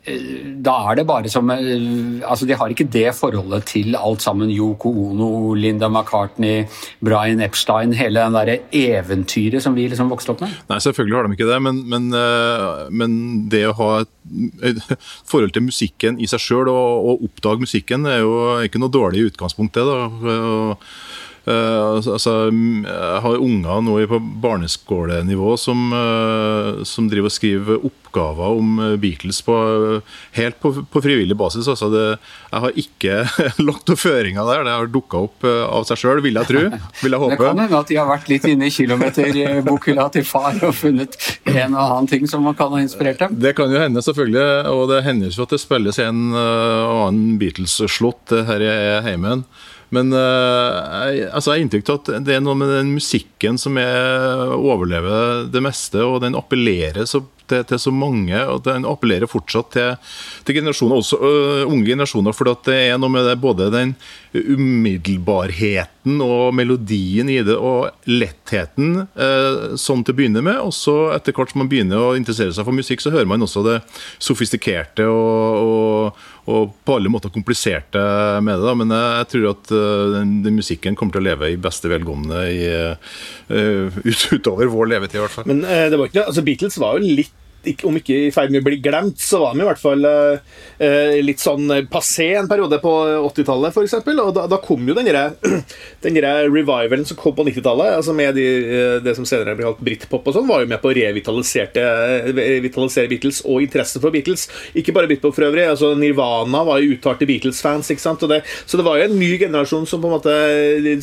Eh, 0.08 0.52
da 0.64 0.74
er 0.88 0.98
det 0.98 1.06
bare 1.08 1.30
som 1.30 1.48
eh, 1.52 2.22
altså 2.22 2.46
De 2.48 2.56
har 2.56 2.72
ikke 2.72 2.86
det 2.92 3.10
forholdet 3.16 3.66
til 3.72 3.96
alt 3.98 4.22
sammen. 4.24 4.50
Yoko 4.52 4.92
Ono, 5.08 5.54
Linda 5.58 5.88
McCartney, 5.88 6.64
Brian 7.04 7.42
Epstein, 7.44 7.92
hele 7.98 8.22
den 8.22 8.36
derre 8.36 8.58
eventyret 8.74 9.64
som 9.64 9.76
vi 9.76 9.88
liksom 9.90 10.10
vokste 10.12 10.34
opp 10.34 10.44
med. 10.44 10.54
Nei, 10.70 10.80
selvfølgelig 10.84 11.18
har 11.18 11.28
de 11.28 11.38
ikke 11.38 11.50
det, 11.50 11.60
men, 11.64 11.82
men, 11.90 12.08
eh, 12.16 12.86
men 12.90 13.18
det 13.52 13.64
å 13.68 13.76
ha 13.80 13.90
et, 14.04 14.82
forhold 15.30 15.54
til 15.56 15.66
musikken 15.68 16.20
i 16.22 16.30
seg 16.30 16.42
sjøl 16.42 16.70
og, 16.72 17.10
og, 17.12 17.28
oppdage 17.28 17.64
musikken 17.66 18.08
er 18.08 18.22
jo 18.22 18.34
ikke 18.64 18.80
noe 18.82 18.92
dårlig 18.92 19.28
utgangspunkt, 19.32 19.76
det. 19.76 19.84
da, 19.88 20.34
og, 20.38 20.90
altså, 21.48 22.34
jeg 22.50 23.20
har 23.24 23.42
unger 23.42 23.82
nå 23.84 23.96
på 24.10 24.18
barneskolenivå 24.42 25.54
som, 25.60 25.92
uh, 25.94 26.84
som 26.88 27.08
driver 27.10 27.30
og 27.30 27.34
skriver 27.34 27.86
oppgaver 27.88 28.58
om 28.58 28.78
eh, 28.82 28.94
Beatles 29.00 29.40
på, 29.44 29.54
helt 30.36 30.58
på, 30.62 30.72
på 30.88 31.02
frivillig 31.04 31.36
basis. 31.38 31.68
Altså 31.68 31.90
det, 31.92 32.04
jeg 32.50 32.62
har 32.64 32.80
ikke 32.82 33.18
lagt 33.68 33.90
noen 33.90 34.00
føringer 34.00 34.48
der. 34.48 34.64
Det 34.66 34.76
har 34.78 34.90
dukka 34.92 35.22
opp 35.28 35.46
av 35.48 35.86
seg 35.88 36.00
sjøl, 36.00 36.22
vil 36.24 36.40
jeg 36.40 36.50
tro. 36.50 36.64
Vil 37.02 37.16
jeg 37.16 37.22
håpe. 37.24 37.36
Det 37.36 37.42
kan 37.44 37.62
hende 37.64 37.82
at 37.82 37.92
de 37.92 38.00
har 38.00 38.08
vært 38.08 38.32
litt 38.32 38.48
inne 38.48 38.68
i 38.68 38.74
kilometerbokhylla 38.74 40.08
til 40.16 40.26
far 40.28 40.58
og 40.64 40.74
funnet 40.78 41.18
en 41.52 41.76
og 41.76 41.82
annen 41.84 42.10
ting 42.10 42.28
som 42.30 42.44
man 42.48 42.56
kan 42.58 42.72
ha 42.74 42.82
inspirert 42.82 43.20
dem. 43.24 43.36
Det 43.40 43.54
kan 43.58 43.72
jo 43.72 43.82
hende, 43.82 44.04
selvfølgelig. 44.04 44.46
Og 44.72 44.86
det 44.92 45.02
hender 45.06 45.32
jo 45.32 45.44
at 45.44 45.54
det 45.54 45.62
spilles 45.62 46.00
en 46.02 46.24
og 46.32 47.02
annen 47.08 47.36
Beatles-slått 47.40 48.36
her 48.48 48.64
i 48.64 48.72
heimen. 49.04 49.44
Men 49.94 50.12
uh, 50.12 50.20
jeg, 51.08 51.28
altså 51.32 51.54
jeg 51.54 51.54
har 51.54 51.64
inntrykk 51.64 51.90
av 51.90 51.98
at 52.00 52.10
det 52.26 52.36
er 52.36 52.44
noe 52.44 52.58
med 52.60 52.72
den 52.74 52.92
musikken 52.98 53.56
som 53.60 53.78
er, 53.80 54.52
overlever 54.58 55.48
det 55.48 55.62
meste, 55.64 56.02
og 56.04 56.20
den 56.24 56.36
appellerer 56.38 57.08
så 57.08 57.22
til, 57.48 57.64
til, 57.64 57.80
så 57.80 57.92
mange, 57.94 58.36
og 58.52 58.60
den 58.66 58.84
appellerer 58.88 59.30
fortsatt 59.30 59.70
til, 59.72 59.94
til 60.44 60.58
generasjoner, 60.58 61.00
også 61.00 61.20
uh, 61.22 61.62
unge 61.64 61.86
generasjoner. 61.88 62.36
For 62.36 62.52
det 62.68 62.76
er 62.90 63.00
noe 63.00 63.12
med 63.12 63.24
det, 63.28 63.38
både 63.40 63.70
den 63.72 63.94
umiddelbarheten 64.36 66.20
og 66.24 66.54
melodien 66.56 67.28
i 67.32 67.38
det, 67.44 67.56
og 67.56 67.88
lettheten 68.08 69.04
uh, 69.16 69.76
sånn 69.78 70.04
til 70.04 70.14
å 70.14 70.18
begynne 70.18 70.42
med. 70.44 70.58
Og 70.64 70.74
så 70.76 70.96
etter 71.14 71.36
hvert 71.36 71.54
som 71.54 71.62
man 71.62 71.70
begynner 71.70 72.02
å 72.02 72.16
interessere 72.18 72.52
seg 72.54 72.66
for 72.66 72.76
musikk, 72.76 73.02
så 73.04 73.12
hører 73.14 73.28
man 73.30 73.44
også 73.44 73.64
det 73.66 73.78
sofistikerte 74.22 75.08
og, 75.08 75.64
og, 75.64 76.22
og 76.52 76.76
på 76.84 76.98
alle 76.98 77.12
måter 77.12 77.32
kompliserte 77.34 78.04
med 78.44 78.58
det. 78.58 78.68
Da. 78.68 78.76
Men 78.78 78.94
jeg, 78.98 79.32
tror 79.32 79.50
at 79.54 79.74
uh, 79.74 80.04
den, 80.18 80.38
den, 80.46 80.58
musikken 80.58 80.98
kommer 80.98 81.16
til 81.16 81.24
å 81.24 81.28
leve 81.30 81.52
i 81.52 81.60
beste 81.60 81.90
velgående 81.90 82.44
i, 82.52 82.62
ut, 83.48 84.24
utover 84.36 84.70
vår 84.72 84.94
levetid, 84.94 85.20
i 85.20 85.24
hvert 85.24 85.36
fall. 85.38 85.48
Men 85.50 85.64
det 85.64 85.98
var 85.98 86.10
ikke, 86.10 86.28
altså 86.28 86.44
Beatles 86.44 86.80
var 86.80 86.98
jo 86.98 87.18
litt 87.20 87.36
om 87.84 87.96
ikke 87.98 88.16
i 88.28 88.32
ferd 88.34 88.52
med 88.54 88.62
å 88.62 88.66
bli 88.68 88.78
glemt, 88.82 89.18
så 89.20 89.40
var 89.42 89.54
de 89.54 89.64
i 89.64 89.66
hvert 89.66 89.80
fall 89.80 90.04
eh, 90.06 91.18
litt 91.24 91.42
sånn 91.42 91.66
passé 91.90 92.30
en 92.38 92.48
periode 92.50 92.78
på 92.82 92.92
80-tallet, 93.26 93.74
f.eks. 93.74 93.96
Og 93.98 94.32
da, 94.36 94.46
da, 94.50 94.60
kom 94.62 94.86
jo 94.88 94.94
den 94.96 95.10
revivalen 96.28 97.04
som 97.08 97.18
kom 97.18 97.34
på 97.36 97.46
90-tallet, 97.48 97.96
altså 97.98 98.14
med 98.16 98.38
de, 98.38 98.46
eh, 98.62 98.96
det 99.04 99.16
som 99.18 99.26
senere 99.28 99.56
ble 99.58 99.66
kalt 99.68 99.82
britpop 99.84 100.30
og 100.30 100.36
sånn, 100.36 100.48
var 100.48 100.62
jo 100.62 100.70
med 100.70 100.82
på 100.82 100.92
å 100.92 100.96
revitalisere 100.96 103.08
Beatles 103.10 103.42
og 103.44 103.64
interesse 103.64 104.00
for 104.02 104.14
Beatles. 104.14 104.46
Ikke 104.78 104.94
bare 104.96 105.10
britpop 105.10 105.36
for 105.36 105.48
øvrig. 105.48 105.66
altså 105.68 105.92
Nirvana 105.98 106.62
var 106.66 106.82
jo 106.82 106.94
uttalte 106.96 107.28
Beatles-fans. 107.28 107.90
ikke 107.92 108.04
sant? 108.04 108.24
Det, 108.30 108.40
så 108.68 108.80
det 108.80 108.86
var 108.86 108.98
jo 108.98 109.08
en 109.08 109.18
ny 109.18 109.32
generasjon 109.40 109.86
som 109.88 110.02
på 110.02 110.10
en 110.10 110.16
måte 110.16 110.34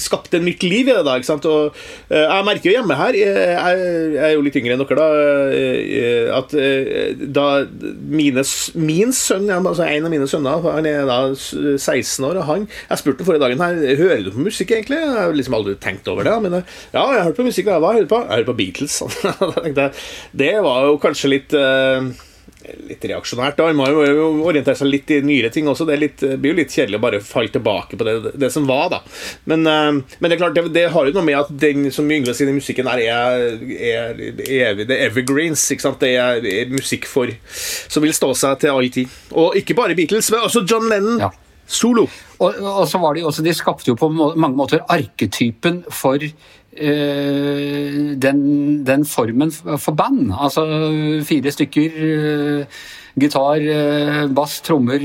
skapte 0.02 0.42
nytt 0.42 0.64
liv 0.66 0.88
i 0.88 0.94
det. 0.94 1.04
da, 1.06 1.18
ikke 1.20 1.34
sant? 1.34 1.50
Og 1.50 1.76
eh, 2.10 2.26
Jeg 2.26 2.48
merker 2.48 2.72
jo 2.72 2.78
hjemme 2.80 3.00
her, 3.00 3.20
jeg, 3.20 3.36
jeg, 3.36 4.24
er 4.26 4.36
jo 4.36 4.46
litt 4.46 4.60
yngre 4.60 4.76
enn 4.76 4.84
dere, 4.86 5.00
da, 5.00 5.08
at 6.36 6.45
Eh, 6.54 7.16
da 7.36 7.66
mine, 7.66 8.44
min 8.76 9.14
sønn, 9.16 9.50
altså 9.50 9.88
en 9.88 10.06
av 10.06 10.14
mine 10.14 10.28
sønner, 10.30 10.62
han 10.76 10.90
er 10.90 11.08
da 11.10 11.18
16 11.34 12.26
år, 12.28 12.42
og 12.42 12.48
han 12.50 12.68
Jeg 12.90 13.02
spurte 13.02 13.26
forrige 13.26 13.44
dagen 13.44 13.64
her 13.64 13.98
Hører 13.98 14.24
du 14.26 14.32
på 14.32 14.46
musikk, 14.46 14.72
egentlig? 14.76 15.00
Jeg 15.02 15.16
har 15.16 15.34
liksom 15.34 15.58
aldri 15.58 15.76
tenkt 15.82 16.08
over 16.12 16.28
det. 16.28 16.36
Men 16.44 16.60
ja, 16.60 16.62
jeg 16.94 17.02
har 17.18 17.24
hørt 17.30 17.40
på 17.40 17.48
musikk. 17.48 17.72
Hva 17.72 17.94
hører 17.94 18.06
du 18.06 18.12
på? 18.12 18.22
Jeg 18.22 18.34
hører 18.36 18.50
på 18.52 18.58
Beatles. 18.60 19.02
det 20.44 20.54
var 20.66 20.88
jo 20.90 20.98
kanskje 21.02 21.32
litt 21.32 21.56
uh, 21.58 22.10
litt 22.90 23.06
reaksjonært. 23.06 23.58
da, 23.58 23.72
Man 23.74 23.94
må 23.96 24.06
jo 24.08 24.28
orientere 24.48 24.78
seg 24.80 24.90
litt 24.90 25.12
i 25.14 25.22
nyere 25.26 25.52
ting 25.54 25.68
også. 25.72 25.88
Det, 25.88 25.98
litt, 26.02 26.18
det 26.22 26.38
blir 26.42 26.54
jo 26.54 26.60
litt 26.62 26.74
kjedelig 26.74 27.00
å 27.00 27.04
bare 27.06 27.22
falle 27.24 27.54
tilbake 27.54 28.00
på 28.00 28.08
det, 28.08 28.16
det 28.42 28.52
som 28.54 28.68
var, 28.70 28.90
da. 28.94 29.02
Men, 29.52 29.66
uh, 29.68 30.18
men, 30.20 30.28
det 30.28 30.38
er 30.38 30.42
klart, 30.42 30.58
det, 30.58 30.66
det, 30.76 30.88
har 30.94 31.08
jo 31.08 31.16
noe 31.16 31.26
med 31.28 31.40
at 31.40 31.54
den 31.66 31.90
som 31.96 32.12
Yngve 32.12 32.36
sier, 32.38 32.52
musikken 32.56 32.90
her 32.92 33.02
er, 33.04 33.48
er, 33.76 34.22
er, 34.46 34.84
det 34.84 34.92
er 34.92 35.08
evergreens. 35.10 35.64
ikke 35.72 35.88
sant? 35.88 36.02
Det 36.04 36.16
er, 36.20 36.44
er, 36.44 36.76
musikk 36.76 37.10
for 37.10 37.32
som 37.52 38.04
vil 38.04 38.16
stå 38.16 38.34
seg 38.38 38.62
til 38.64 38.76
all 38.76 38.92
tid. 38.94 39.18
Og 39.34 39.58
ikke 39.60 39.78
bare 39.78 39.98
Beatles, 39.98 40.32
men 40.34 40.46
også 40.46 40.66
John 40.68 40.90
Lennon. 40.92 41.26
Ja. 41.28 41.32
Solo. 41.66 42.04
Og, 42.36 42.60
og, 42.62 42.84
så 42.86 43.00
var 43.02 43.16
det 43.16 43.24
jo 43.24 43.32
også, 43.32 43.42
de 43.42 43.54
skapte 43.58 43.90
jo 43.90 43.96
på 43.98 44.12
mange 44.14 44.54
måter 44.54 44.84
arketypen 44.92 45.82
for 45.90 46.22
Eh, 46.22 46.65
den, 46.76 48.40
den, 48.84 49.06
formen 49.08 49.52
for 49.52 49.96
band. 49.96 50.34
Altså 50.34 50.66
fire 51.28 51.52
stykker. 51.52 51.98
Eh, 52.06 52.66
gitar, 53.16 53.62
eh, 53.64 54.28
bass, 54.28 54.60
trommer, 54.60 55.00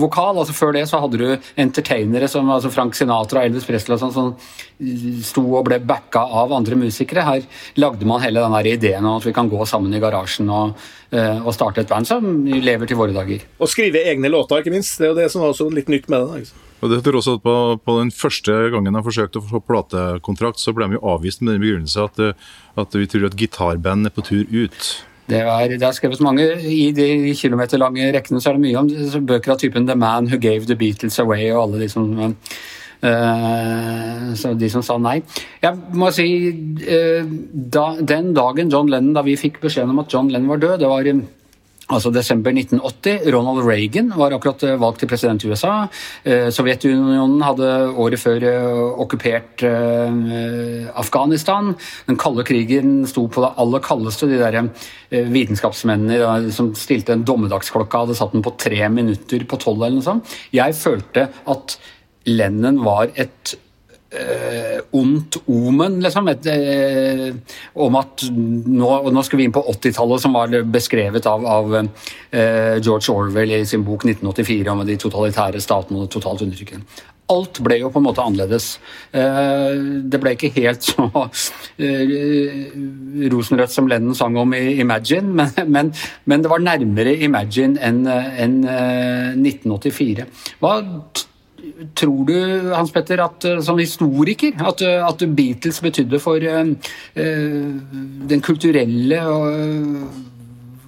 vokal. 0.00 0.38
altså 0.38 0.52
Før 0.52 0.72
det 0.74 0.88
så 0.90 0.98
hadde 0.98 1.20
du 1.20 1.28
entertainere 1.56 2.28
som 2.28 2.50
altså 2.50 2.72
Frank 2.74 2.96
Sinatra 2.98 3.38
og 3.38 3.46
Elvis 3.46 3.68
Presley 3.68 3.94
og 3.94 4.02
sånn, 4.02 4.12
som 4.16 5.22
sto 5.22 5.44
og 5.46 5.68
ble 5.68 5.78
backa 5.78 6.24
av 6.26 6.52
andre 6.52 6.74
musikere. 6.80 7.22
Her 7.22 7.46
lagde 7.78 8.08
man 8.08 8.24
hele 8.24 8.42
den 8.42 8.58
der 8.58 8.72
ideen 8.72 9.06
om 9.06 9.20
at 9.20 9.28
vi 9.28 9.36
kan 9.36 9.50
gå 9.50 9.62
sammen 9.68 9.94
i 9.94 10.02
garasjen 10.02 10.50
og, 10.50 10.74
og 11.12 11.54
starte 11.54 11.84
et 11.84 11.92
band 11.92 12.08
som 12.08 12.44
lever 12.50 12.90
til 12.90 12.98
våre 12.98 13.14
dager. 13.14 13.46
Og 13.60 13.70
skrive 13.70 14.02
egne 14.02 14.32
låter, 14.32 14.58
ikke 14.58 14.74
minst. 14.74 14.98
Det 14.98 15.06
er 15.06 15.14
jo 15.14 15.20
det 15.22 15.30
som 15.30 15.44
var 15.44 15.54
også 15.54 15.70
litt 15.70 15.92
nytt 15.92 16.10
med 16.10 16.26
det. 16.26 16.42
Liksom. 16.42 16.71
Og 16.82 16.90
det 16.90 16.98
tror 17.04 17.20
også 17.20 17.36
at 17.38 17.44
på, 17.44 17.54
på, 17.86 17.96
den 18.00 18.10
første 18.10 18.56
gangen 18.74 18.98
jeg 18.98 19.06
forsøkte 19.06 19.38
å 19.38 19.46
få 19.46 19.62
platekontrakt, 19.62 20.58
så 20.58 20.74
ble 20.74 20.90
de 20.90 20.98
jo 20.98 21.06
avvist 21.14 21.42
med 21.42 21.54
den 21.54 21.62
begrunnelse 21.62 22.08
at, 22.08 22.20
at 22.82 22.98
vi 22.98 23.08
tror 23.10 23.28
at 23.28 23.38
gitarband 23.38 24.10
er 24.10 24.14
på 24.14 24.26
tur 24.26 24.42
ut. 24.50 24.92
Det 25.30 25.38
er, 25.38 25.76
det 25.78 25.86
er, 25.86 25.94
skrevet 25.94 26.20
mange 26.24 26.44
I 26.66 26.90
de 26.92 27.30
kilometerlange 27.38 28.10
rekkene 28.16 28.40
så 28.42 28.50
er 28.50 28.58
det 28.58 28.64
mye 28.64 28.80
om 28.80 29.26
bøker 29.28 29.54
av 29.54 29.60
typen 29.62 29.86
'The 29.86 29.94
Man 29.96 30.28
Who 30.28 30.40
Gave 30.42 30.66
The 30.66 30.76
Beatles 30.76 31.20
Away' 31.22 31.52
og 31.54 31.62
alle 31.62 31.84
de 31.84 31.88
som 31.92 32.10
så 34.38 34.52
de 34.54 34.68
som 34.70 34.82
sa 34.86 34.94
nei. 35.02 35.16
Jeg 35.62 35.74
må 35.98 36.12
si 36.14 36.26
uh, 36.86 37.26
da, 37.50 37.86
Den 37.98 38.30
dagen 38.36 38.70
John 38.70 38.92
Lennon, 38.92 39.16
da 39.16 39.24
vi 39.26 39.34
fikk 39.34 39.58
beskjeden 39.64 39.90
om 39.90 40.04
at 40.04 40.12
John 40.12 40.30
Lennon 40.30 40.52
var 40.52 40.62
død, 40.62 40.76
det 40.78 40.90
var 40.92 41.08
Altså 41.90 42.12
desember 42.14 42.54
1980. 42.54 43.24
Ronald 43.34 43.64
Reagan 43.66 44.12
var 44.14 44.34
akkurat 44.36 44.62
eh, 44.62 44.78
valgt 44.78 45.02
til 45.02 45.10
president 45.10 45.42
i 45.42 45.50
USA. 45.50 45.72
Eh, 46.22 46.46
Sovjetunionen 46.54 47.42
hadde 47.42 47.70
året 47.98 48.22
før 48.22 48.46
eh, 48.46 48.82
okkupert 49.02 49.64
Afghanistan. 51.02 51.72
Den 52.06 52.20
kalde 52.20 52.44
krigen 52.46 53.02
sto 53.10 53.26
på 53.26 53.42
det 53.42 53.52
aller 53.62 53.82
kaldeste. 53.82 54.28
De 54.30 54.38
der 54.38 54.70
vitenskapsmennene 55.32 56.52
som 56.54 56.70
stilte 56.78 57.16
en 57.16 57.26
dommedagsklokka, 57.26 58.04
hadde 58.04 58.16
satt 58.18 58.36
den 58.36 58.44
på 58.44 58.54
tre 58.60 58.86
minutter 58.92 59.44
på 59.48 59.58
tolv 59.60 59.82
eller 59.82 59.98
noe 59.98 60.06
sånt. 60.06 60.38
Jeg 60.54 60.78
følte 60.78 61.28
at 61.50 61.76
Lennon 62.30 62.78
var 62.84 63.10
et 63.18 63.56
eh, 64.12 64.80
ondt 64.98 65.38
omen, 65.46 66.00
liksom. 66.04 66.28
Et, 66.32 66.46
eh, 66.52 67.28
om 67.74 67.96
at 68.00 68.26
nå, 68.32 68.90
nå, 69.12 69.24
skal 69.26 69.40
vi 69.40 69.48
inn 69.48 69.54
på 69.54 69.64
80-tallet, 69.74 70.24
som 70.24 70.36
var 70.36 70.58
beskrevet 70.74 71.26
av, 71.30 71.46
av 71.46 71.78
eh, 71.78 72.76
George 72.82 73.14
Orwell 73.14 73.56
i 73.58 73.64
sin 73.68 73.86
bok 73.86 74.06
1984 74.08 74.74
om 74.74 74.84
de 74.86 74.98
totalitære 75.00 75.62
statene 75.62 76.04
og 76.04 76.12
totalt 76.12 76.44
undertrykkende. 76.46 77.08
Alt 77.32 77.60
ble 77.64 77.78
jo 77.80 77.88
på 77.92 78.00
en 78.00 78.06
måte 78.08 78.22
annerledes. 78.24 78.76
Eh, 79.14 79.78
det 80.10 80.20
ble 80.20 80.34
ikke 80.34 80.50
helt 80.56 80.84
så 80.84 81.06
eh, 81.78 82.72
rosenrødt 83.32 83.72
som 83.72 83.88
Lennon 83.88 84.16
sang 84.18 84.36
om 84.40 84.52
i 84.58 84.80
Imagine, 84.82 85.32
men, 85.38 85.52
men, 85.72 85.92
men 86.28 86.44
det 86.44 86.50
var 86.52 86.64
nærmere 86.64 87.14
Imagine 87.24 87.80
enn 87.80 88.02
en, 88.10 88.58
1984. 88.66 90.26
Eh, 90.26 90.56
Hva 90.60 90.80
Tror 91.94 92.26
du, 92.26 92.34
Hans 92.72 92.92
Petter, 92.92 93.22
at 93.22 93.44
eh, 93.46 93.60
som 93.62 93.78
historiker, 93.78 94.56
at, 94.58 94.82
eh, 94.82 94.98
at 95.06 95.22
Beatles 95.36 95.80
betydde 95.82 96.18
for 96.22 96.42
uh, 96.42 96.66
den 98.32 98.42
kulturelle 98.44 99.22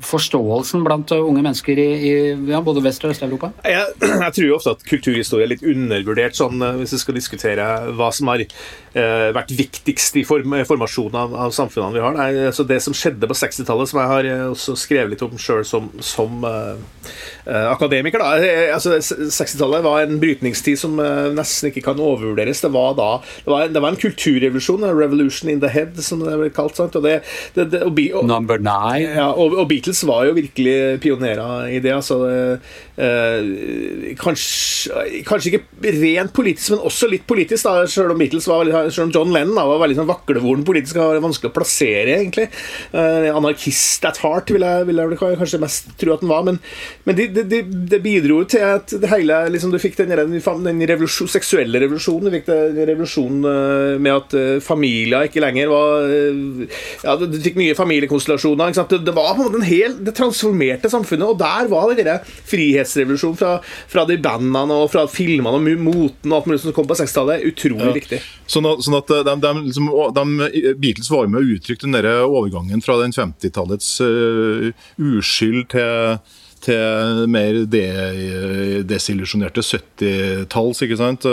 forståelsen 0.05 0.83
blant 0.85 1.15
unge 1.17 1.41
mennesker 1.41 1.79
i, 1.81 1.87
i 1.97 2.15
ja, 2.51 2.61
både 2.65 2.83
Vest- 2.85 3.07
og 3.07 3.15
Øst-Europa? 3.15 3.53
Jeg, 3.65 3.95
jeg, 4.27 4.33
tror 4.37 4.57
ofte 4.59 4.75
at 4.77 4.85
kulturhistorie 4.89 5.47
er 5.47 5.55
litt 5.55 5.65
undervurdert, 5.65 6.37
sånn, 6.37 6.61
hvis 6.81 6.97
vi 6.97 7.05
skal 7.05 7.21
diskutere 7.21 7.69
hva 7.97 8.11
som 8.13 8.33
har 8.33 8.45
Eh, 8.95 9.33
vært 9.35 9.51
viktigst 9.51 10.15
i 10.21 10.23
form, 10.23 10.53
formasjonen 10.69 11.17
av, 11.19 11.33
av, 11.49 11.55
samfunnene 11.55 11.97
vi 11.97 12.03
har. 12.05 12.13
Nei, 12.15 12.45
altså 12.47 12.63
det 12.63 12.77
som 12.85 12.95
skjedde 12.95 13.27
på 13.27 13.35
60-tallet, 13.35 13.91
som 13.91 13.99
jeg 13.99 14.11
har 14.13 14.29
eh, 14.31 14.43
også 14.53 14.77
skrevet 14.79 15.11
litt 15.11 15.25
om 15.27 15.35
sjøl 15.35 15.65
som, 15.67 15.89
som 15.99 16.47
uh, 16.47 16.79
akademiker 17.45 18.23
da, 18.23 18.31
altså 18.75 18.97
60-tallet 18.99 19.85
var 19.85 20.05
en 20.05 20.21
brytningstid 20.23 20.79
som 20.81 20.97
nesten 21.37 21.71
ikke 21.71 21.85
kan 21.91 22.01
overvurderes. 22.01 22.63
Det 22.65 22.73
var 22.75 22.95
da 22.99 23.11
det 23.45 23.53
var, 23.53 23.69
det 23.69 23.83
var 23.83 23.93
en 23.93 24.01
kulturrevolusjon, 24.01 24.85
en 24.85 24.97
revolution 24.97 25.51
in 25.51 25.61
the 25.61 25.69
head, 25.69 25.99
som 26.03 26.23
det 26.25 26.37
ble 26.41 26.51
kalt. 26.55 26.77
Sant? 26.79 26.97
Og, 26.97 27.05
det, 27.05 27.21
det, 27.57 27.69
det, 27.73 27.83
og, 27.87 28.01
og, 28.21 28.27
Number 28.29 28.61
nine. 28.63 29.13
Ja, 29.15 29.29
og, 29.33 29.57
og, 29.59 29.67
Beatles 29.71 30.03
var 30.09 30.25
jo 30.29 30.37
virkelig 30.39 31.01
pionerer 31.05 31.69
i 31.73 31.81
det. 31.85 31.93
altså 31.95 32.19
eh, 32.97 34.15
kanskje, 34.21 35.23
kanskje, 35.27 35.55
ikke 35.55 35.95
rent 36.01 36.35
politisk, 36.37 36.75
men 36.75 36.87
også 36.89 37.11
litt 37.11 37.27
politisk, 37.29 37.67
da, 37.67 37.89
selv 37.91 38.15
om 38.15 38.21
Beatles 38.21 38.49
var 38.51 38.71
selv 38.89 39.09
om 39.09 39.15
John 39.15 39.35
Lennon 39.35 39.59
da, 39.59 39.67
var 39.69 39.83
veldig 39.85 39.99
sånn 40.01 40.11
vaklevoren 40.11 40.65
politisk, 40.67 41.01
var 41.01 41.23
vanskelig 41.25 41.53
å 41.53 41.57
plassere, 41.57 42.19
egentlig. 42.21 42.49
Eh, 42.95 43.29
anarkist 43.35 44.07
at 44.09 44.21
heart, 44.25 44.53
vil 44.55 44.65
jeg, 44.67 44.89
vil 44.89 45.03
jeg, 45.03 45.21
kanskje 45.21 45.63
mest 45.63 45.93
tro 46.01 46.15
at 46.15 46.25
han 46.25 46.33
var. 46.33 46.47
Men, 46.49 46.61
men 47.05 47.19
det 47.35 47.45
det, 47.51 47.61
det, 47.91 48.01
bidro 48.05 48.41
til 48.49 48.63
at 48.65 48.93
det 49.01 49.11
hele 49.11 49.39
liksom, 49.53 49.73
Du 49.75 49.79
fikk 49.83 49.97
den, 49.99 50.13
den 50.15 50.85
revolusjon, 50.89 51.31
seksuelle 51.31 51.81
revolusjonen. 51.83 52.29
Du 52.29 52.35
fikk 52.35 52.49
den 52.49 52.79
revolusjonen 52.91 53.47
uh, 53.47 54.01
med 54.03 54.15
at 54.15 54.37
uh, 54.37 54.63
familier 54.65 55.29
ikke 55.29 55.43
lenger 55.45 55.73
var 55.73 56.09
Ja, 57.05 57.17
du 57.19 57.39
fikk 57.43 57.59
nye 57.61 57.77
familiekonstellasjoner. 57.77 58.75
Det, 58.75 59.01
det, 59.07 59.15
var 59.17 59.35
på 59.35 59.43
en 59.43 59.49
måte 59.49 59.61
en 59.61 59.67
helt, 59.67 60.01
det 60.07 60.15
transformerte 60.17 60.91
samfunnet, 60.93 61.27
og 61.35 61.41
der 61.41 61.69
var 61.73 61.93
den 61.95 62.11
frihetsrevolusjonen 62.51 63.39
fra, 63.39 63.57
fra 63.91 64.05
de 64.09 64.19
bandene 64.23 64.79
og 64.85 64.91
fra 64.93 65.07
filmene 65.11 65.59
og 65.59 65.85
moten 65.85 66.33
og 66.33 66.39
alt 66.39 66.49
mulig 66.51 66.61
som 66.63 66.75
kom 66.77 66.89
på 66.89 66.97
60-tallet, 66.99 67.45
utrolig 67.51 67.91
ja. 67.91 67.97
viktig. 67.97 68.21
Sånn 68.51 68.69
at, 68.69 68.85
sånn 68.85 68.99
at 68.99 69.11
de, 69.11 69.37
de, 69.45 69.53
liksom, 69.69 69.91
de, 70.17 70.75
Beatles 70.81 71.11
var 71.13 71.29
med 71.31 71.43
og 71.43 71.57
uttrykte 71.57 71.89
den 71.89 71.97
der 71.97 72.25
overgangen 72.25 72.85
fra 72.85 72.99
den 73.01 73.15
50-tallets 73.17 73.97
uh, 74.05 74.71
uskyld 75.01 75.69
til 75.75 76.19
til 76.65 77.25
mer 77.31 77.63
de, 77.71 77.85
desillusjonerte 78.89 79.65
70-talls. 79.65 80.83
ikke 80.85 81.01
sant? 81.01 81.29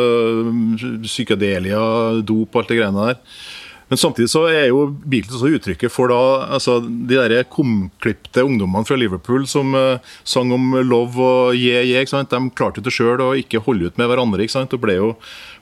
Psykadelia, 1.08 1.82
dop, 2.28 2.56
alt 2.60 2.72
det 2.72 2.80
greiene 2.82 3.12
der. 3.12 3.20
Men 3.92 4.00
samtidig 4.00 4.30
så 4.32 4.46
er 4.48 4.70
jo 4.70 4.86
Beatles 5.04 5.36
også 5.36 5.50
uttrykket 5.58 5.92
for 5.92 6.08
da, 6.08 6.20
altså, 6.56 6.78
de 6.80 7.18
der 7.20 7.44
kumklipte 7.52 8.46
ungdommene 8.48 8.88
fra 8.88 8.96
Liverpool 8.96 9.44
som 9.52 9.76
uh, 9.76 10.14
sang 10.24 10.54
om 10.56 10.78
love 10.88 11.20
og 11.20 11.58
yeah, 11.58 11.84
yeah. 11.84 12.00
ikke 12.00 12.14
sant? 12.14 12.32
De 12.32 12.54
klarte 12.56 12.80
det 12.80 12.94
sjøl 12.96 13.20
å 13.20 13.34
ikke 13.36 13.60
holde 13.66 13.92
ut 13.92 14.00
med 14.00 14.08
hverandre. 14.08 14.46
ikke 14.46 14.56
sant? 14.56 14.72
Det 14.72 14.80
ble 14.80 14.96
jo, 14.96 15.10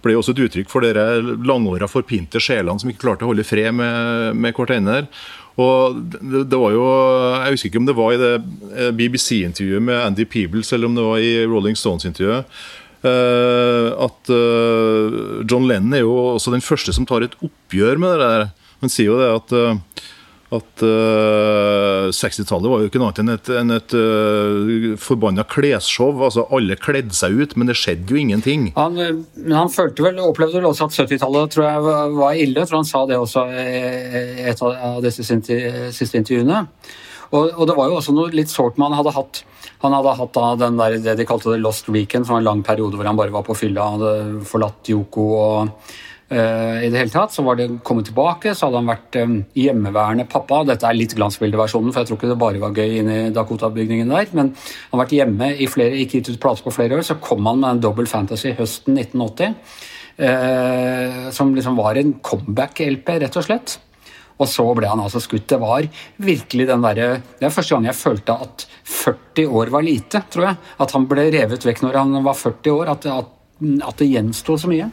ble 0.05 0.13
også 0.19 0.35
et 0.38 0.43
uttrykk 0.45 0.69
for 0.69 0.85
dere 0.85 1.23
langåra 1.41 1.89
forpinte 1.89 2.38
sjelene 2.38 2.77
som 2.77 2.93
ikke 2.93 3.01
klarte 3.07 3.25
å 3.25 3.31
holde 3.31 3.47
fred 3.49 3.73
med, 3.73 4.38
med 4.38 4.53
hverandre. 4.53 5.09
Og 5.60 5.98
det, 6.00 6.46
det, 6.48 6.60
var 6.60 6.72
jo, 6.75 6.84
Jeg 7.44 7.56
husker 7.56 7.72
ikke 7.72 7.82
om 7.82 7.88
det 7.89 7.98
var 7.98 8.13
i 8.13 8.20
det 8.22 8.34
eh, 8.74 8.92
BBC-intervjuet 8.96 9.84
med 9.84 9.98
Andy 10.00 10.28
Peebles 10.30 10.72
eller 10.75 10.88
om 10.88 10.96
det 10.96 11.08
var 11.08 11.24
i 11.24 11.34
Rolling 11.50 11.75
Stones-intervjuet. 11.80 12.62
Uh, 13.00 13.96
at 14.04 14.28
uh, 14.28 15.39
John 15.48 15.63
Lennon 15.70 15.96
er 15.96 16.01
jo 16.04 16.16
også 16.34 16.51
den 16.51 16.63
første 16.63 16.92
som 16.92 17.06
tar 17.08 17.24
et 17.24 17.38
oppgjør 17.39 18.00
med 18.01 18.12
det 18.12 18.25
der. 18.25 18.50
Han 18.84 18.92
sier 18.92 19.13
jo 19.13 19.20
det 19.20 19.30
at 19.38 19.54
at 20.50 20.82
uh, 20.82 22.10
60-tallet 22.10 22.72
var 22.72 22.82
jo 22.82 22.89
ikke 22.89 23.01
noe 23.01 23.12
annet 23.12 23.20
enn 23.22 23.34
et, 23.36 23.51
enn 23.60 23.74
et 23.75 23.94
uh, 23.94 24.96
forbanna 24.98 25.46
klesshow. 25.46 26.24
Altså, 26.25 26.48
alle 26.56 26.77
kledde 26.82 27.13
seg 27.13 27.38
ut, 27.38 27.53
men 27.60 27.70
det 27.70 27.77
skjedde 27.77 28.15
jo 28.15 28.18
ingenting. 28.18 28.72
Han, 28.79 28.98
men 28.98 29.53
han 29.58 29.70
følte 29.74 30.08
vel, 30.08 30.22
opplevde 30.25 30.58
vel 30.58 30.72
også 30.72 30.89
at 30.89 30.98
70-tallet 31.03 31.53
tror 31.53 31.68
jeg 31.68 32.15
var 32.18 32.41
ille. 32.41 32.65
Tror 32.65 32.82
han 32.82 32.89
sa 32.89 33.03
det 33.10 33.20
også 33.22 33.46
i 33.53 34.50
et 34.50 34.65
av 34.65 35.00
disse 35.06 35.27
siste 35.27 36.18
intervjuene. 36.18 36.65
Og, 37.29 37.51
og, 37.53 37.63
det 37.70 37.77
var 37.77 37.91
jo 37.91 38.00
også 38.00 38.13
noe 38.18 38.34
litt 38.34 38.50
sårt 38.50 38.79
med 38.79 38.89
han 38.89 39.01
hadde 39.03 39.13
hatt 39.13 39.44
han 39.79 39.94
hadde 39.96 40.15
hatt 40.18 40.36
da 40.36 40.48
den 40.60 40.79
der, 40.79 40.98
det 41.00 41.15
de 41.22 41.25
kalte 41.27 41.53
det 41.53 41.62
Lost 41.63 41.88
Weekend, 41.88 42.25
som 42.27 42.36
var 42.36 42.41
en 42.41 42.50
lang 42.50 42.63
periode 42.68 42.98
hvor 43.00 43.08
han 43.08 43.20
bare 43.20 43.32
var 43.32 43.46
på 43.48 43.56
fylla. 43.56 43.86
Hadde 43.94 44.41
forlatt 44.48 44.89
Yoko 44.91 45.27
og 45.38 45.94
i 46.29 46.89
det 46.91 47.00
hele 47.00 47.09
tatt. 47.13 47.33
Så 47.33 47.43
var 47.45 47.57
det 47.57 47.67
kommet 47.86 48.09
tilbake, 48.09 48.53
så 48.53 48.67
hadde 48.67 48.81
han 48.81 48.91
vært 48.91 49.17
um, 49.24 49.36
hjemmeværende 49.57 50.27
pappa. 50.29 50.62
Dette 50.67 50.86
er 50.86 50.98
litt 50.98 51.15
glansbildeversjonen, 51.17 51.91
for 51.93 52.03
jeg 52.03 52.12
tror 52.12 52.19
ikke 52.19 52.31
det 52.31 52.39
bare 52.43 52.62
var 52.62 52.77
gøy 52.77 53.00
inne 53.01 53.17
i 53.24 53.33
Dakota-bygningen 53.33 54.13
der. 54.13 54.29
Men 54.38 54.53
han 54.53 54.93
har 54.93 55.03
vært 55.03 55.17
hjemme 55.17 55.51
i 55.57 55.69
flere, 55.71 55.98
ikke 56.03 56.19
gitt 56.19 56.33
ut 56.36 56.41
plate 56.43 56.65
på 56.65 56.75
flere 56.75 57.00
år. 57.00 57.05
Så 57.07 57.17
kom 57.24 57.50
han 57.50 57.62
med 57.63 57.71
en 57.71 57.83
Double 57.88 58.09
Fantasy 58.09 58.53
høsten 58.59 59.00
1980. 59.01 59.57
Uh, 60.19 60.25
eh, 60.29 61.29
som 61.33 61.55
liksom 61.55 61.77
var 61.79 61.98
en 61.98 62.17
comeback-LP, 62.21 63.15
rett 63.24 63.39
og 63.39 63.48
slett. 63.48 63.79
Og 64.39 64.48
så 64.48 64.63
ble 64.75 64.88
han 64.88 65.01
altså 65.03 65.19
skutt. 65.24 65.50
Det 65.51 65.59
var 65.59 65.88
virkelig 66.24 66.69
den 66.69 66.83
derre 66.86 67.09
Det 67.39 67.48
er 67.48 67.53
første 67.53 67.75
gang 67.75 67.89
jeg 67.89 68.00
følte 68.00 68.38
at 68.45 68.65
40 68.88 69.57
år 69.59 69.74
var 69.74 69.83
lite, 69.83 70.24
tror 70.31 70.50
jeg. 70.50 70.62
At 70.79 70.95
han 70.95 71.07
ble 71.12 71.27
revet 71.33 71.67
vekk 71.67 71.83
når 71.83 72.00
han 72.00 72.15
var 72.24 72.39
40 72.39 72.77
år. 72.77 72.93
At, 72.95 73.09
at, 73.12 73.36
at 73.89 74.00
det 74.00 74.12
gjensto 74.13 74.55
så 74.59 74.71
mye. 74.71 74.88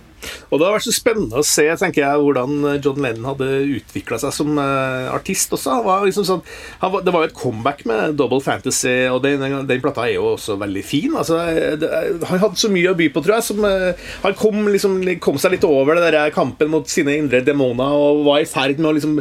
Og 0.50 0.58
Det 0.58 0.66
har 0.66 0.76
vært 0.76 0.86
så 0.86 0.94
spennende 0.94 1.40
å 1.40 1.46
se 1.46 1.64
tenker 1.80 2.02
jeg, 2.02 2.22
hvordan 2.22 2.80
John 2.84 3.00
Lennon 3.02 3.30
hadde 3.32 3.48
utvikla 3.76 4.18
seg 4.22 4.34
som 4.34 4.58
uh, 4.58 5.12
artist 5.14 5.52
også. 5.54 5.80
Var 5.86 6.06
liksom 6.06 6.26
sånn, 6.28 6.42
var, 6.82 7.02
det 7.04 7.14
var 7.14 7.24
jo 7.24 7.30
et 7.30 7.36
comeback 7.36 7.84
med 7.88 8.16
Double 8.18 8.40
Fantasy, 8.44 8.94
og 9.12 9.20
den, 9.24 9.42
den 9.68 9.82
plata 9.82 10.06
er 10.06 10.16
jo 10.16 10.32
også 10.34 10.58
veldig 10.60 10.84
fin. 10.86 11.16
Altså, 11.18 11.40
det, 11.80 11.90
han 12.30 12.42
hadde 12.42 12.60
så 12.60 12.70
mye 12.72 12.92
å 12.92 12.98
by 12.98 13.10
på, 13.12 13.22
tror 13.24 13.36
jeg. 13.38 13.46
Som, 13.50 13.64
uh, 13.66 14.06
han 14.24 14.38
kom, 14.38 14.60
liksom, 14.72 14.98
kom, 15.22 15.40
seg 15.42 15.56
litt 15.56 15.66
over 15.68 15.98
det 15.98 16.12
der 16.14 16.34
kampen 16.34 16.72
mot 16.72 16.88
sine 16.90 17.16
indre 17.20 17.42
demoner 17.44 17.96
og 17.96 18.24
var 18.26 18.42
i 18.42 18.48
ferd 18.48 18.80
med 18.80 18.90
å 18.90 18.94
liksom, 18.96 19.18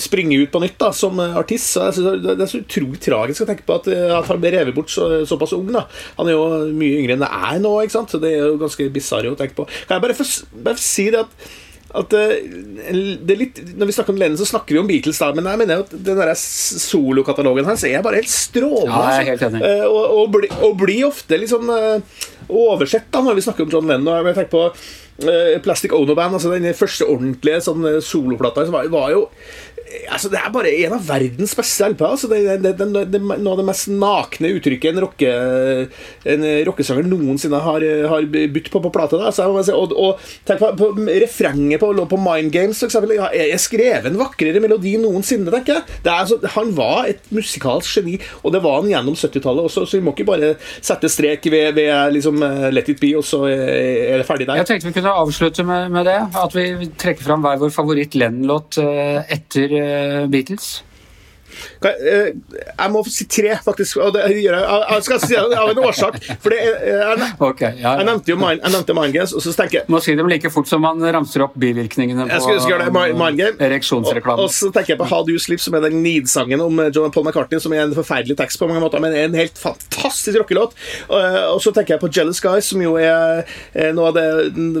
springe 0.00 0.38
ut 0.42 0.52
på 0.52 0.62
nytt 0.62 0.78
da, 0.80 0.92
som 0.96 1.20
artist. 1.26 1.72
Så 1.74 1.88
jeg, 1.88 2.22
det, 2.24 2.38
er 2.38 2.52
så 2.52 2.62
utrolig 2.62 3.00
tragisk 3.02 3.44
å 3.44 3.50
tenke 3.50 3.66
på 3.66 3.80
at, 3.80 3.90
at 3.90 4.30
han 4.30 4.42
ble 4.42 4.52
revet 4.54 4.76
bort 4.76 4.92
så, 4.92 5.08
såpass 5.28 5.56
ung. 5.56 5.72
da. 5.74 5.86
Han 6.20 6.30
er 6.30 6.36
jo 6.36 6.46
mye 6.76 7.00
yngre 7.00 7.16
enn 7.16 7.24
det 7.24 7.32
er 7.32 7.60
nå, 7.62 7.74
ikke 7.82 7.98
sant? 7.98 8.12
så 8.12 8.20
det 8.22 8.32
er 8.32 8.44
jo 8.44 8.60
ganske 8.60 8.88
bisarr 8.94 9.28
å 9.30 9.36
tenke 9.38 9.56
på. 9.58 9.66
Kan 9.88 9.96
jeg 9.96 10.04
bare 10.04 10.16
få 10.16 10.26
bare 10.52 10.80
si 10.82 11.10
det 11.12 11.24
at 11.26 11.48
at 11.96 12.12
eh, 12.18 12.42
det 13.24 13.32
er 13.32 13.38
litt, 13.40 13.60
Når 13.78 13.88
vi 13.88 13.94
snakker 13.94 14.12
om 14.12 14.18
Lennon, 14.20 14.38
så 14.40 14.48
snakker 14.48 14.74
vi 14.74 14.80
om 14.82 14.88
Beatles, 14.88 15.20
da, 15.22 15.30
men 15.36 15.46
jeg 15.48 15.60
mener 15.62 15.84
at 15.84 15.94
den 15.94 16.18
der 16.18 16.32
solokatalogen 16.36 17.68
hans 17.68 17.84
er 17.88 18.02
bare 18.04 18.20
helt 18.20 18.32
strålende. 18.32 18.90
Ja, 18.90 19.14
jeg 19.14 19.22
er 19.22 19.30
helt 19.30 19.44
enig. 19.48 19.62
Altså. 19.62 19.88
Og, 19.92 20.18
og, 20.18 20.32
bli, 20.34 20.50
og, 20.58 20.76
blir 20.82 21.06
ofte 21.08 21.38
liksom 21.40 21.70
oversett 22.46 23.08
da 23.14 23.22
når 23.24 23.38
vi 23.38 23.46
snakker 23.46 23.64
om 23.64 23.72
John 23.72 23.88
Lennon. 23.88 24.12
Og 24.12 24.28
jeg 24.32 24.38
tenker 24.40 24.52
på 24.52 25.62
Plastic 25.64 25.94
Ono 25.96 26.18
Band, 26.18 26.36
altså 26.36 26.52
den 26.52 26.76
første 26.76 27.06
ordentlige 27.08 27.62
sånn, 27.64 27.86
soloplata, 28.04 28.66
var, 28.74 28.90
var 28.92 29.14
jo 29.14 29.22
altså, 30.10 30.30
Det 30.32 30.40
er 30.40 30.52
bare 30.54 30.72
en 30.84 30.96
av 30.96 31.06
verdens 31.08 31.54
beste 31.58 31.90
LP-er. 31.92 32.14
Altså, 32.16 32.30
det, 32.32 32.40
det, 32.64 32.74
det, 32.78 33.04
det, 33.12 33.22
noe 33.22 33.54
av 33.54 33.60
det 33.60 33.66
mest 33.68 33.90
nakne 33.92 34.52
uttrykket 34.56 34.92
en, 34.92 35.02
rocke, 35.06 35.32
en 36.32 36.46
rockesanger 36.68 37.08
noensinne 37.08 37.60
har, 37.62 37.86
har 38.12 38.28
bytt 38.30 38.70
på 38.72 38.82
på 38.84 38.92
plate. 38.94 39.20
Altså, 39.20 39.48
og, 39.74 39.94
og 39.96 40.22
tenk 40.48 40.62
på, 40.62 40.72
på 40.78 40.90
refrenget 41.22 41.82
på, 41.82 41.92
på, 42.10 42.20
Mind 42.20 42.52
Games. 42.54 42.82
Ja, 43.16 43.28
jeg 43.34 43.60
skrev 43.62 44.08
en 44.08 44.18
vakrere 44.20 44.62
melodi 44.62 44.96
noensinne, 45.00 45.52
tenker 45.54 45.80
jeg. 45.80 45.98
Altså, 46.12 46.40
han 46.56 46.72
var 46.76 47.10
et 47.10 47.22
musikalsk 47.34 47.98
geni, 47.98 48.16
og 48.42 48.54
det 48.54 48.62
var 48.64 48.80
han 48.80 48.90
gjennom 48.90 49.16
70-tallet 49.18 49.68
også, 49.68 49.86
så 49.86 49.98
vi 49.98 50.04
må 50.06 50.14
ikke 50.14 50.28
bare 50.28 50.54
sette 50.84 51.10
strek 51.12 51.46
ved, 51.52 51.72
ved 51.76 52.16
liksom, 52.16 52.42
eh, 52.46 52.68
Let 52.76 52.90
it 52.92 53.00
be, 53.00 53.12
og 53.18 53.24
så 53.26 53.44
er 53.48 54.20
det 54.20 54.26
ferdig 54.28 54.48
der. 54.48 54.60
Jeg 54.60 54.70
tenkte 54.70 54.90
vi 54.90 54.96
kunne 54.98 55.14
avslutte 55.22 55.64
med, 55.66 55.90
med 55.94 56.08
det. 56.08 56.18
At 56.36 56.56
vi 56.56 56.90
trekker 56.98 57.26
fram 57.26 57.44
hver 57.44 57.60
vår 57.62 57.72
favoritt 57.74 58.16
Lennon-låt 58.18 58.80
eh, 58.82 59.20
etter 59.36 59.74
Beatles? 60.28 60.82
Eh, 61.86 62.28
jeg 62.70 62.92
må 62.92 63.02
si 63.08 63.26
tre, 63.30 63.54
faktisk. 63.64 64.00
Og 64.02 64.14
det 64.16 64.26
gjør 64.32 64.58
jeg, 64.58 64.80
jeg 64.90 65.06
skal 65.06 65.22
si 65.22 65.34
det 65.36 65.58
av 65.60 65.72
en 65.72 65.80
årsak. 65.86 66.18
For 66.42 66.52
det 66.52 66.60
er, 66.62 66.76
jeg, 66.90 67.30
okay, 67.38 67.72
ja, 67.78 67.82
ja. 67.82 67.94
jeg 68.00 68.08
nevnte 68.08 68.32
jo 68.32 68.38
Mind, 68.40 68.62
jeg 68.62 68.74
nevnte 68.74 68.96
Mind 68.96 69.16
Games, 69.16 69.34
og 69.36 69.44
så 69.44 69.52
tenker 69.56 69.80
jeg 69.80 69.92
Må 69.92 70.00
si 70.04 70.14
dem 70.18 70.28
like 70.30 70.50
fort 70.52 70.68
som 70.70 70.82
man 70.84 71.02
ramser 71.02 71.44
opp 71.46 71.56
bivirkningene 71.60 72.26
på 72.28 72.34
jeg 72.34 72.62
skal, 72.64 72.84
det, 72.84 72.90
Mind 73.16 73.40
Game. 73.40 73.56
ereksjonsreklame. 73.68 74.44
Og, 74.44 74.50
og, 74.50 74.54
så 74.54 74.70
tenker 74.74 74.94
jeg 74.94 75.00
på 75.00 75.08
How 75.10 75.26
Do 75.26 75.34
You 75.34 75.42
Sleep, 75.42 75.62
som 75.62 75.76
er 75.78 75.86
den 75.86 76.00
Need-sangen 76.04 76.62
om 76.62 76.82
eh, 76.82 76.90
John 76.94 77.12
Paul 77.14 77.26
McCartney, 77.26 77.62
som 77.62 77.74
er 77.76 77.84
en 77.84 77.94
forferdelig 77.96 78.38
tekst 78.38 78.60
på 78.60 78.68
mange 78.70 78.82
måter, 78.84 79.02
men 79.02 79.16
en 79.16 79.38
helt 79.38 79.58
fantastisk 79.60 80.40
rockelåt. 80.42 80.76
Og, 81.08 81.16
eh, 81.20 81.40
så 81.62 81.72
tenker 81.74 81.96
jeg 81.96 82.04
på 82.04 82.12
Jealous 82.12 82.42
Guys, 82.44 82.70
som 82.72 82.82
jo 82.82 82.96
er 83.00 83.46
noe 83.96 84.10
av 84.10 84.16
det 84.16 84.26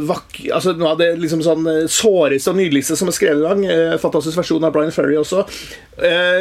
vak, 0.08 0.40
altså 0.54 0.74
noe 0.76 0.94
av 0.94 1.00
det 1.00 1.10
liksom 1.20 1.42
sånn 1.44 1.66
såreste 1.90 2.52
og 2.52 2.58
nydeligste 2.60 2.96
som 2.98 3.10
er 3.10 3.16
skrevet 3.16 3.42
i 3.42 3.46
gang. 3.46 3.98
Fantastisk 4.02 4.38
versjon 4.38 4.64
av 4.66 4.74
Brian 4.74 4.94
Ferry 4.94 5.16
også. 5.20 5.44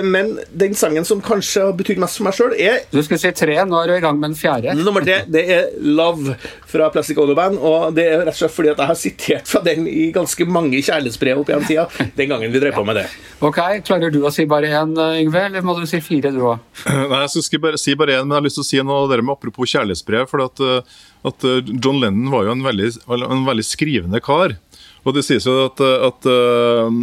Men 0.05 0.35
den 0.55 0.75
sangen 0.77 1.05
som 1.07 1.21
kanskje 1.23 1.65
har 1.67 1.75
betydd 1.77 1.99
mest 2.01 2.19
for 2.19 2.27
meg 2.27 2.35
sjøl, 2.37 2.53
er 2.55 2.83
Du 2.91 3.01
skulle 3.03 3.19
si 3.21 3.31
tre, 3.35 3.57
nå 3.67 3.79
er 3.81 3.91
du 3.91 3.95
i 3.97 4.03
gang 4.03 4.19
med 4.19 4.31
den 4.31 4.37
fjerde. 4.39 4.75
Nummer 4.85 5.05
tre 5.05 5.21
det 5.31 5.43
er 5.51 5.69
Love 5.83 6.35
fra 6.69 6.89
Plastic 6.93 7.19
Ono 7.21 7.35
Band. 7.37 7.59
Og 7.59 7.95
det 7.95 8.07
er 8.09 8.23
rett 8.23 8.33
og 8.33 8.39
slett 8.39 8.55
fordi 8.55 8.71
at 8.73 8.81
jeg 8.83 8.91
har 8.91 8.99
sitert 8.99 9.51
fra 9.51 9.61
den 9.65 9.89
i 9.91 10.09
ganske 10.15 10.47
mange 10.47 10.79
kjærlighetsbrev 10.79 11.41
opp 11.41 11.51
gjennom 11.51 11.67
tida. 11.67 11.87
Den 12.17 12.31
gangen 12.31 12.53
vi 12.53 12.61
drev 12.63 12.75
på 12.77 12.85
med 12.87 13.01
det. 13.01 13.07
Ok, 13.45 13.61
Klarer 13.85 14.13
du 14.13 14.21
å 14.25 14.31
si 14.33 14.47
bare 14.49 14.71
én, 14.71 14.93
Yngve, 15.21 15.47
eller 15.49 15.65
må 15.65 15.75
du 15.77 15.85
si 15.89 15.99
fire, 16.03 16.31
du 16.33 16.41
òg? 16.53 16.63
Nei, 17.11 17.23
jeg 17.25 17.45
skal 17.47 17.63
bare 17.63 17.81
si 17.81 17.95
bare 17.99 18.19
én, 18.19 18.25
men 18.25 18.35
jeg 18.35 18.41
har 18.41 18.47
lyst 18.47 18.59
til 18.61 18.65
å 18.65 18.69
si 18.69 18.81
noe 18.85 19.09
der 19.11 19.23
med 19.25 19.35
apropos 19.35 19.75
kjærlighetsbrev. 19.75 20.29
for 20.31 20.45
at, 20.45 20.63
at 21.27 21.47
John 21.67 21.99
Lennon 22.01 22.31
var 22.33 22.47
jo 22.47 22.55
en 22.55 22.65
veldig, 22.65 22.91
en 23.11 23.45
veldig 23.47 23.67
skrivende 23.67 24.23
kar. 24.23 24.55
Og 25.05 25.13
det 25.13 25.21
sies 25.25 25.45
jo 25.45 25.53
at, 25.67 25.81
at, 25.81 26.27
eh, 26.29 26.95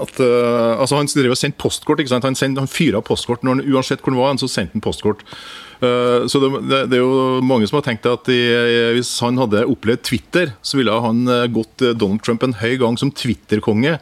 at 0.00 0.20
eh, 0.24 0.80
altså 0.80 0.96
Han 0.96 1.10
driver 1.10 1.36
og 1.36 1.40
sendte 1.40 1.60
postkort. 1.60 2.00
ikke 2.00 2.14
sant? 2.14 2.24
Han, 2.24 2.38
sendte, 2.38 2.64
han 2.64 2.70
fyra 2.70 3.02
postkort 3.04 3.44
når 3.44 3.58
han, 3.58 3.66
uansett 3.68 4.00
hvor 4.00 4.16
han 4.16 4.22
var, 4.22 4.40
så 4.40 4.48
sendte 4.48 4.78
han 4.78 4.84
postkort. 4.84 5.24
Eh, 5.84 6.24
så 6.32 6.40
det, 6.40 6.50
det, 6.88 6.96
er 6.96 7.04
jo 7.04 7.44
mange 7.44 7.68
som 7.68 7.80
har 7.80 7.86
tenkt 7.86 8.08
at 8.08 8.24
de, 8.28 8.40
hvis 8.96 9.12
han 9.24 9.40
hadde 9.40 9.66
opplevd 9.68 10.04
Twitter, 10.08 10.54
så 10.64 10.80
ville 10.80 10.96
han 11.04 11.22
gått 11.52 11.84
Donald 11.92 12.24
Trump 12.24 12.46
en 12.46 12.56
høy 12.62 12.78
gang 12.80 12.96
som 13.00 13.12
Twitter-konge. 13.12 13.98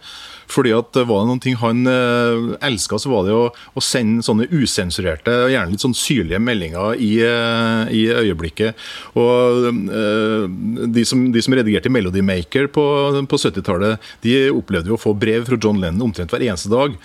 Fordi 0.48 0.72
at 0.76 0.96
Var 0.98 1.22
det 1.22 1.28
noen 1.28 1.42
ting 1.42 1.56
han 1.60 1.84
eh, 1.90 2.56
elska, 2.68 2.98
så 3.00 3.12
var 3.12 3.26
det 3.26 3.36
å, 3.36 3.44
å, 3.52 3.84
sende 3.84 4.24
sånne 4.24 4.48
usensurerte, 4.50 5.34
gjerne 5.52 5.74
litt 5.74 5.84
sånn 5.84 5.96
syrlige 5.96 6.40
meldinger 6.42 6.98
i, 7.04 7.12
eh, 7.24 7.92
i 7.94 8.02
øyeblikket. 8.08 8.78
Og 9.18 9.68
eh, 9.68 10.48
de, 10.88 11.06
som, 11.08 11.28
de, 11.34 11.44
som, 11.44 11.56
redigerte 11.58 11.92
Melody 11.92 12.24
Maker 12.24 12.70
på, 12.72 12.84
på 13.28 13.40
70-tallet, 13.44 14.10
de 14.24 14.36
opplevde 14.54 14.92
jo 14.92 14.98
å 14.98 15.02
få 15.02 15.14
brev 15.18 15.48
fra 15.48 15.60
John 15.60 15.80
Lennon 15.82 16.08
omtrent 16.08 16.32
hver 16.32 16.44
eneste 16.48 16.72
dag 16.72 16.96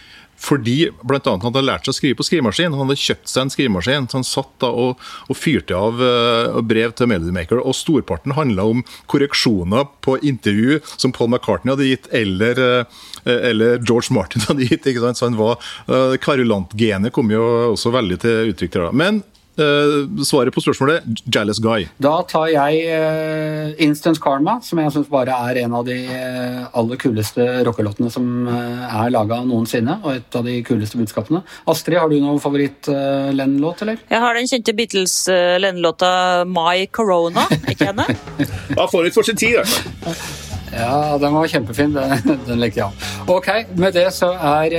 fordi 0.43 0.77
annet 0.91 1.27
han 1.27 1.45
hadde 1.45 1.63
lært 1.63 1.87
seg 1.87 1.93
å 1.93 1.97
skrive 1.97 2.19
på 2.19 2.25
skrivemaskin. 2.27 2.75
Han 2.75 2.87
hadde 2.87 2.99
kjøpt 2.99 3.31
seg 3.31 3.45
en 3.45 3.53
skrivemaskin. 3.53 4.07
så 4.11 4.19
Han 4.19 4.27
satt 4.27 4.51
da 4.63 4.69
og, 4.69 5.01
og 5.31 5.39
fyrte 5.39 5.77
av 5.77 6.01
uh, 6.03 6.59
brev 6.65 6.95
til 6.97 7.09
Melody 7.11 7.33
Maker. 7.35 7.61
Og 7.63 7.77
storparten 7.77 8.35
handla 8.37 8.67
om 8.73 8.83
korreksjoner 9.11 9.87
på 10.03 10.17
intervju 10.19 10.81
som 10.95 11.15
Paul 11.15 11.31
McCartney 11.31 11.73
hadde 11.73 11.89
gitt, 11.89 12.09
eller, 12.11 12.59
uh, 12.59 13.03
eller 13.25 13.79
George 13.83 14.15
Martin 14.15 14.43
hadde 14.49 14.67
gitt. 14.67 14.89
Så 14.93 15.29
han 15.29 15.39
var, 15.39 15.61
uh, 15.87 16.15
Kverulantgenet 16.21 17.15
kom 17.15 17.31
jo 17.31 17.43
også 17.71 17.93
veldig 17.95 18.19
til 18.23 18.53
uttrykk 18.53 18.75
der. 18.75 18.91
Men 19.03 19.23
svaret 19.55 20.53
på 20.55 20.63
spørsmålet 20.63 21.05
Jealous 21.27 21.59
Guy. 21.63 21.87
Da 22.01 22.15
tar 22.29 22.49
jeg 22.53 22.83
uh, 22.89 23.73
Instant 23.83 24.19
Karma, 24.23 24.57
som 24.65 24.81
jeg 24.81 24.93
syns 24.95 25.09
bare 25.11 25.35
er 25.49 25.61
en 25.63 25.75
av 25.77 25.85
de 25.87 25.97
uh, 26.09 26.63
aller 26.79 26.99
kuleste 27.01 27.45
rockelåtene 27.67 28.11
som 28.13 28.47
er 28.49 29.11
laga 29.13 29.41
noensinne, 29.45 29.99
og 30.03 30.17
et 30.17 30.37
av 30.39 30.47
de 30.47 30.59
kuleste 30.65 30.99
budskapene. 30.99 31.43
Astrid, 31.69 31.99
har 32.01 32.09
du 32.11 32.17
noen 32.19 32.41
favoritt-Lenn-låt, 32.43 33.83
eller? 33.85 34.01
Jeg 34.09 34.23
har 34.25 34.39
den 34.39 34.49
kjente 34.49 34.75
Beatles-Lenn-låta 34.77 36.13
My 36.49 36.87
Corona. 36.91 37.45
Ikke 37.69 37.91
henne? 37.91 38.07
ja, 38.77 38.87
forut 38.87 39.13
for 39.13 39.27
sin 39.27 39.39
tid, 39.39 39.53
i 39.53 39.61
hvert 39.61 39.77
fall. 39.77 40.41
Ja, 40.77 41.17
den 41.21 41.33
var 41.33 41.47
kjempefin. 41.47 41.93
Den, 41.93 42.39
den 42.47 42.61
likte 42.61 42.81
jeg. 42.81 43.09
Ok, 43.29 43.49
med 43.79 43.95
det 43.95 44.07
så 44.15 44.31
er 44.33 44.73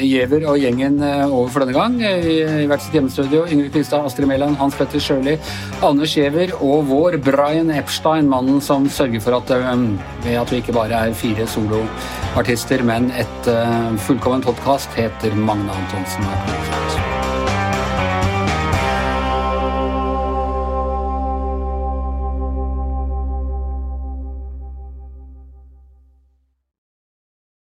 Giæver 0.00 0.44
um, 0.44 0.52
og 0.52 0.62
gjengen 0.62 1.00
uh, 1.02 1.26
over 1.26 1.50
for 1.52 1.64
denne 1.64 1.76
gang. 1.76 1.98
I, 2.02 2.38
i 2.64 2.68
hvert 2.70 2.84
sitt 2.84 2.96
hjemmestudio. 2.96 3.44
Ingrid 3.46 3.72
Knistad, 3.74 4.06
Astrid 4.06 4.28
Mæland, 4.30 4.58
Hans 4.60 4.78
Petter 4.78 5.02
Sjøli, 5.02 5.36
Anders 5.82 6.14
Giæver 6.16 6.54
og 6.60 6.88
vår 6.88 7.18
Brian 7.24 7.72
Epstein, 7.74 8.30
mannen 8.30 8.62
som 8.64 8.88
sørger 8.88 9.24
for 9.24 9.40
at, 9.40 9.54
um, 9.74 9.90
at 10.24 10.52
vi 10.52 10.62
ikke 10.62 10.76
bare 10.76 11.08
er 11.08 11.14
fire 11.18 11.46
soloartister, 11.50 12.84
men 12.86 13.12
et 13.18 13.52
uh, 13.52 13.94
fullkomment 14.06 14.46
podkast, 14.48 14.94
heter 14.98 15.34
Magne 15.34 15.74
Antonsen. 15.74 17.17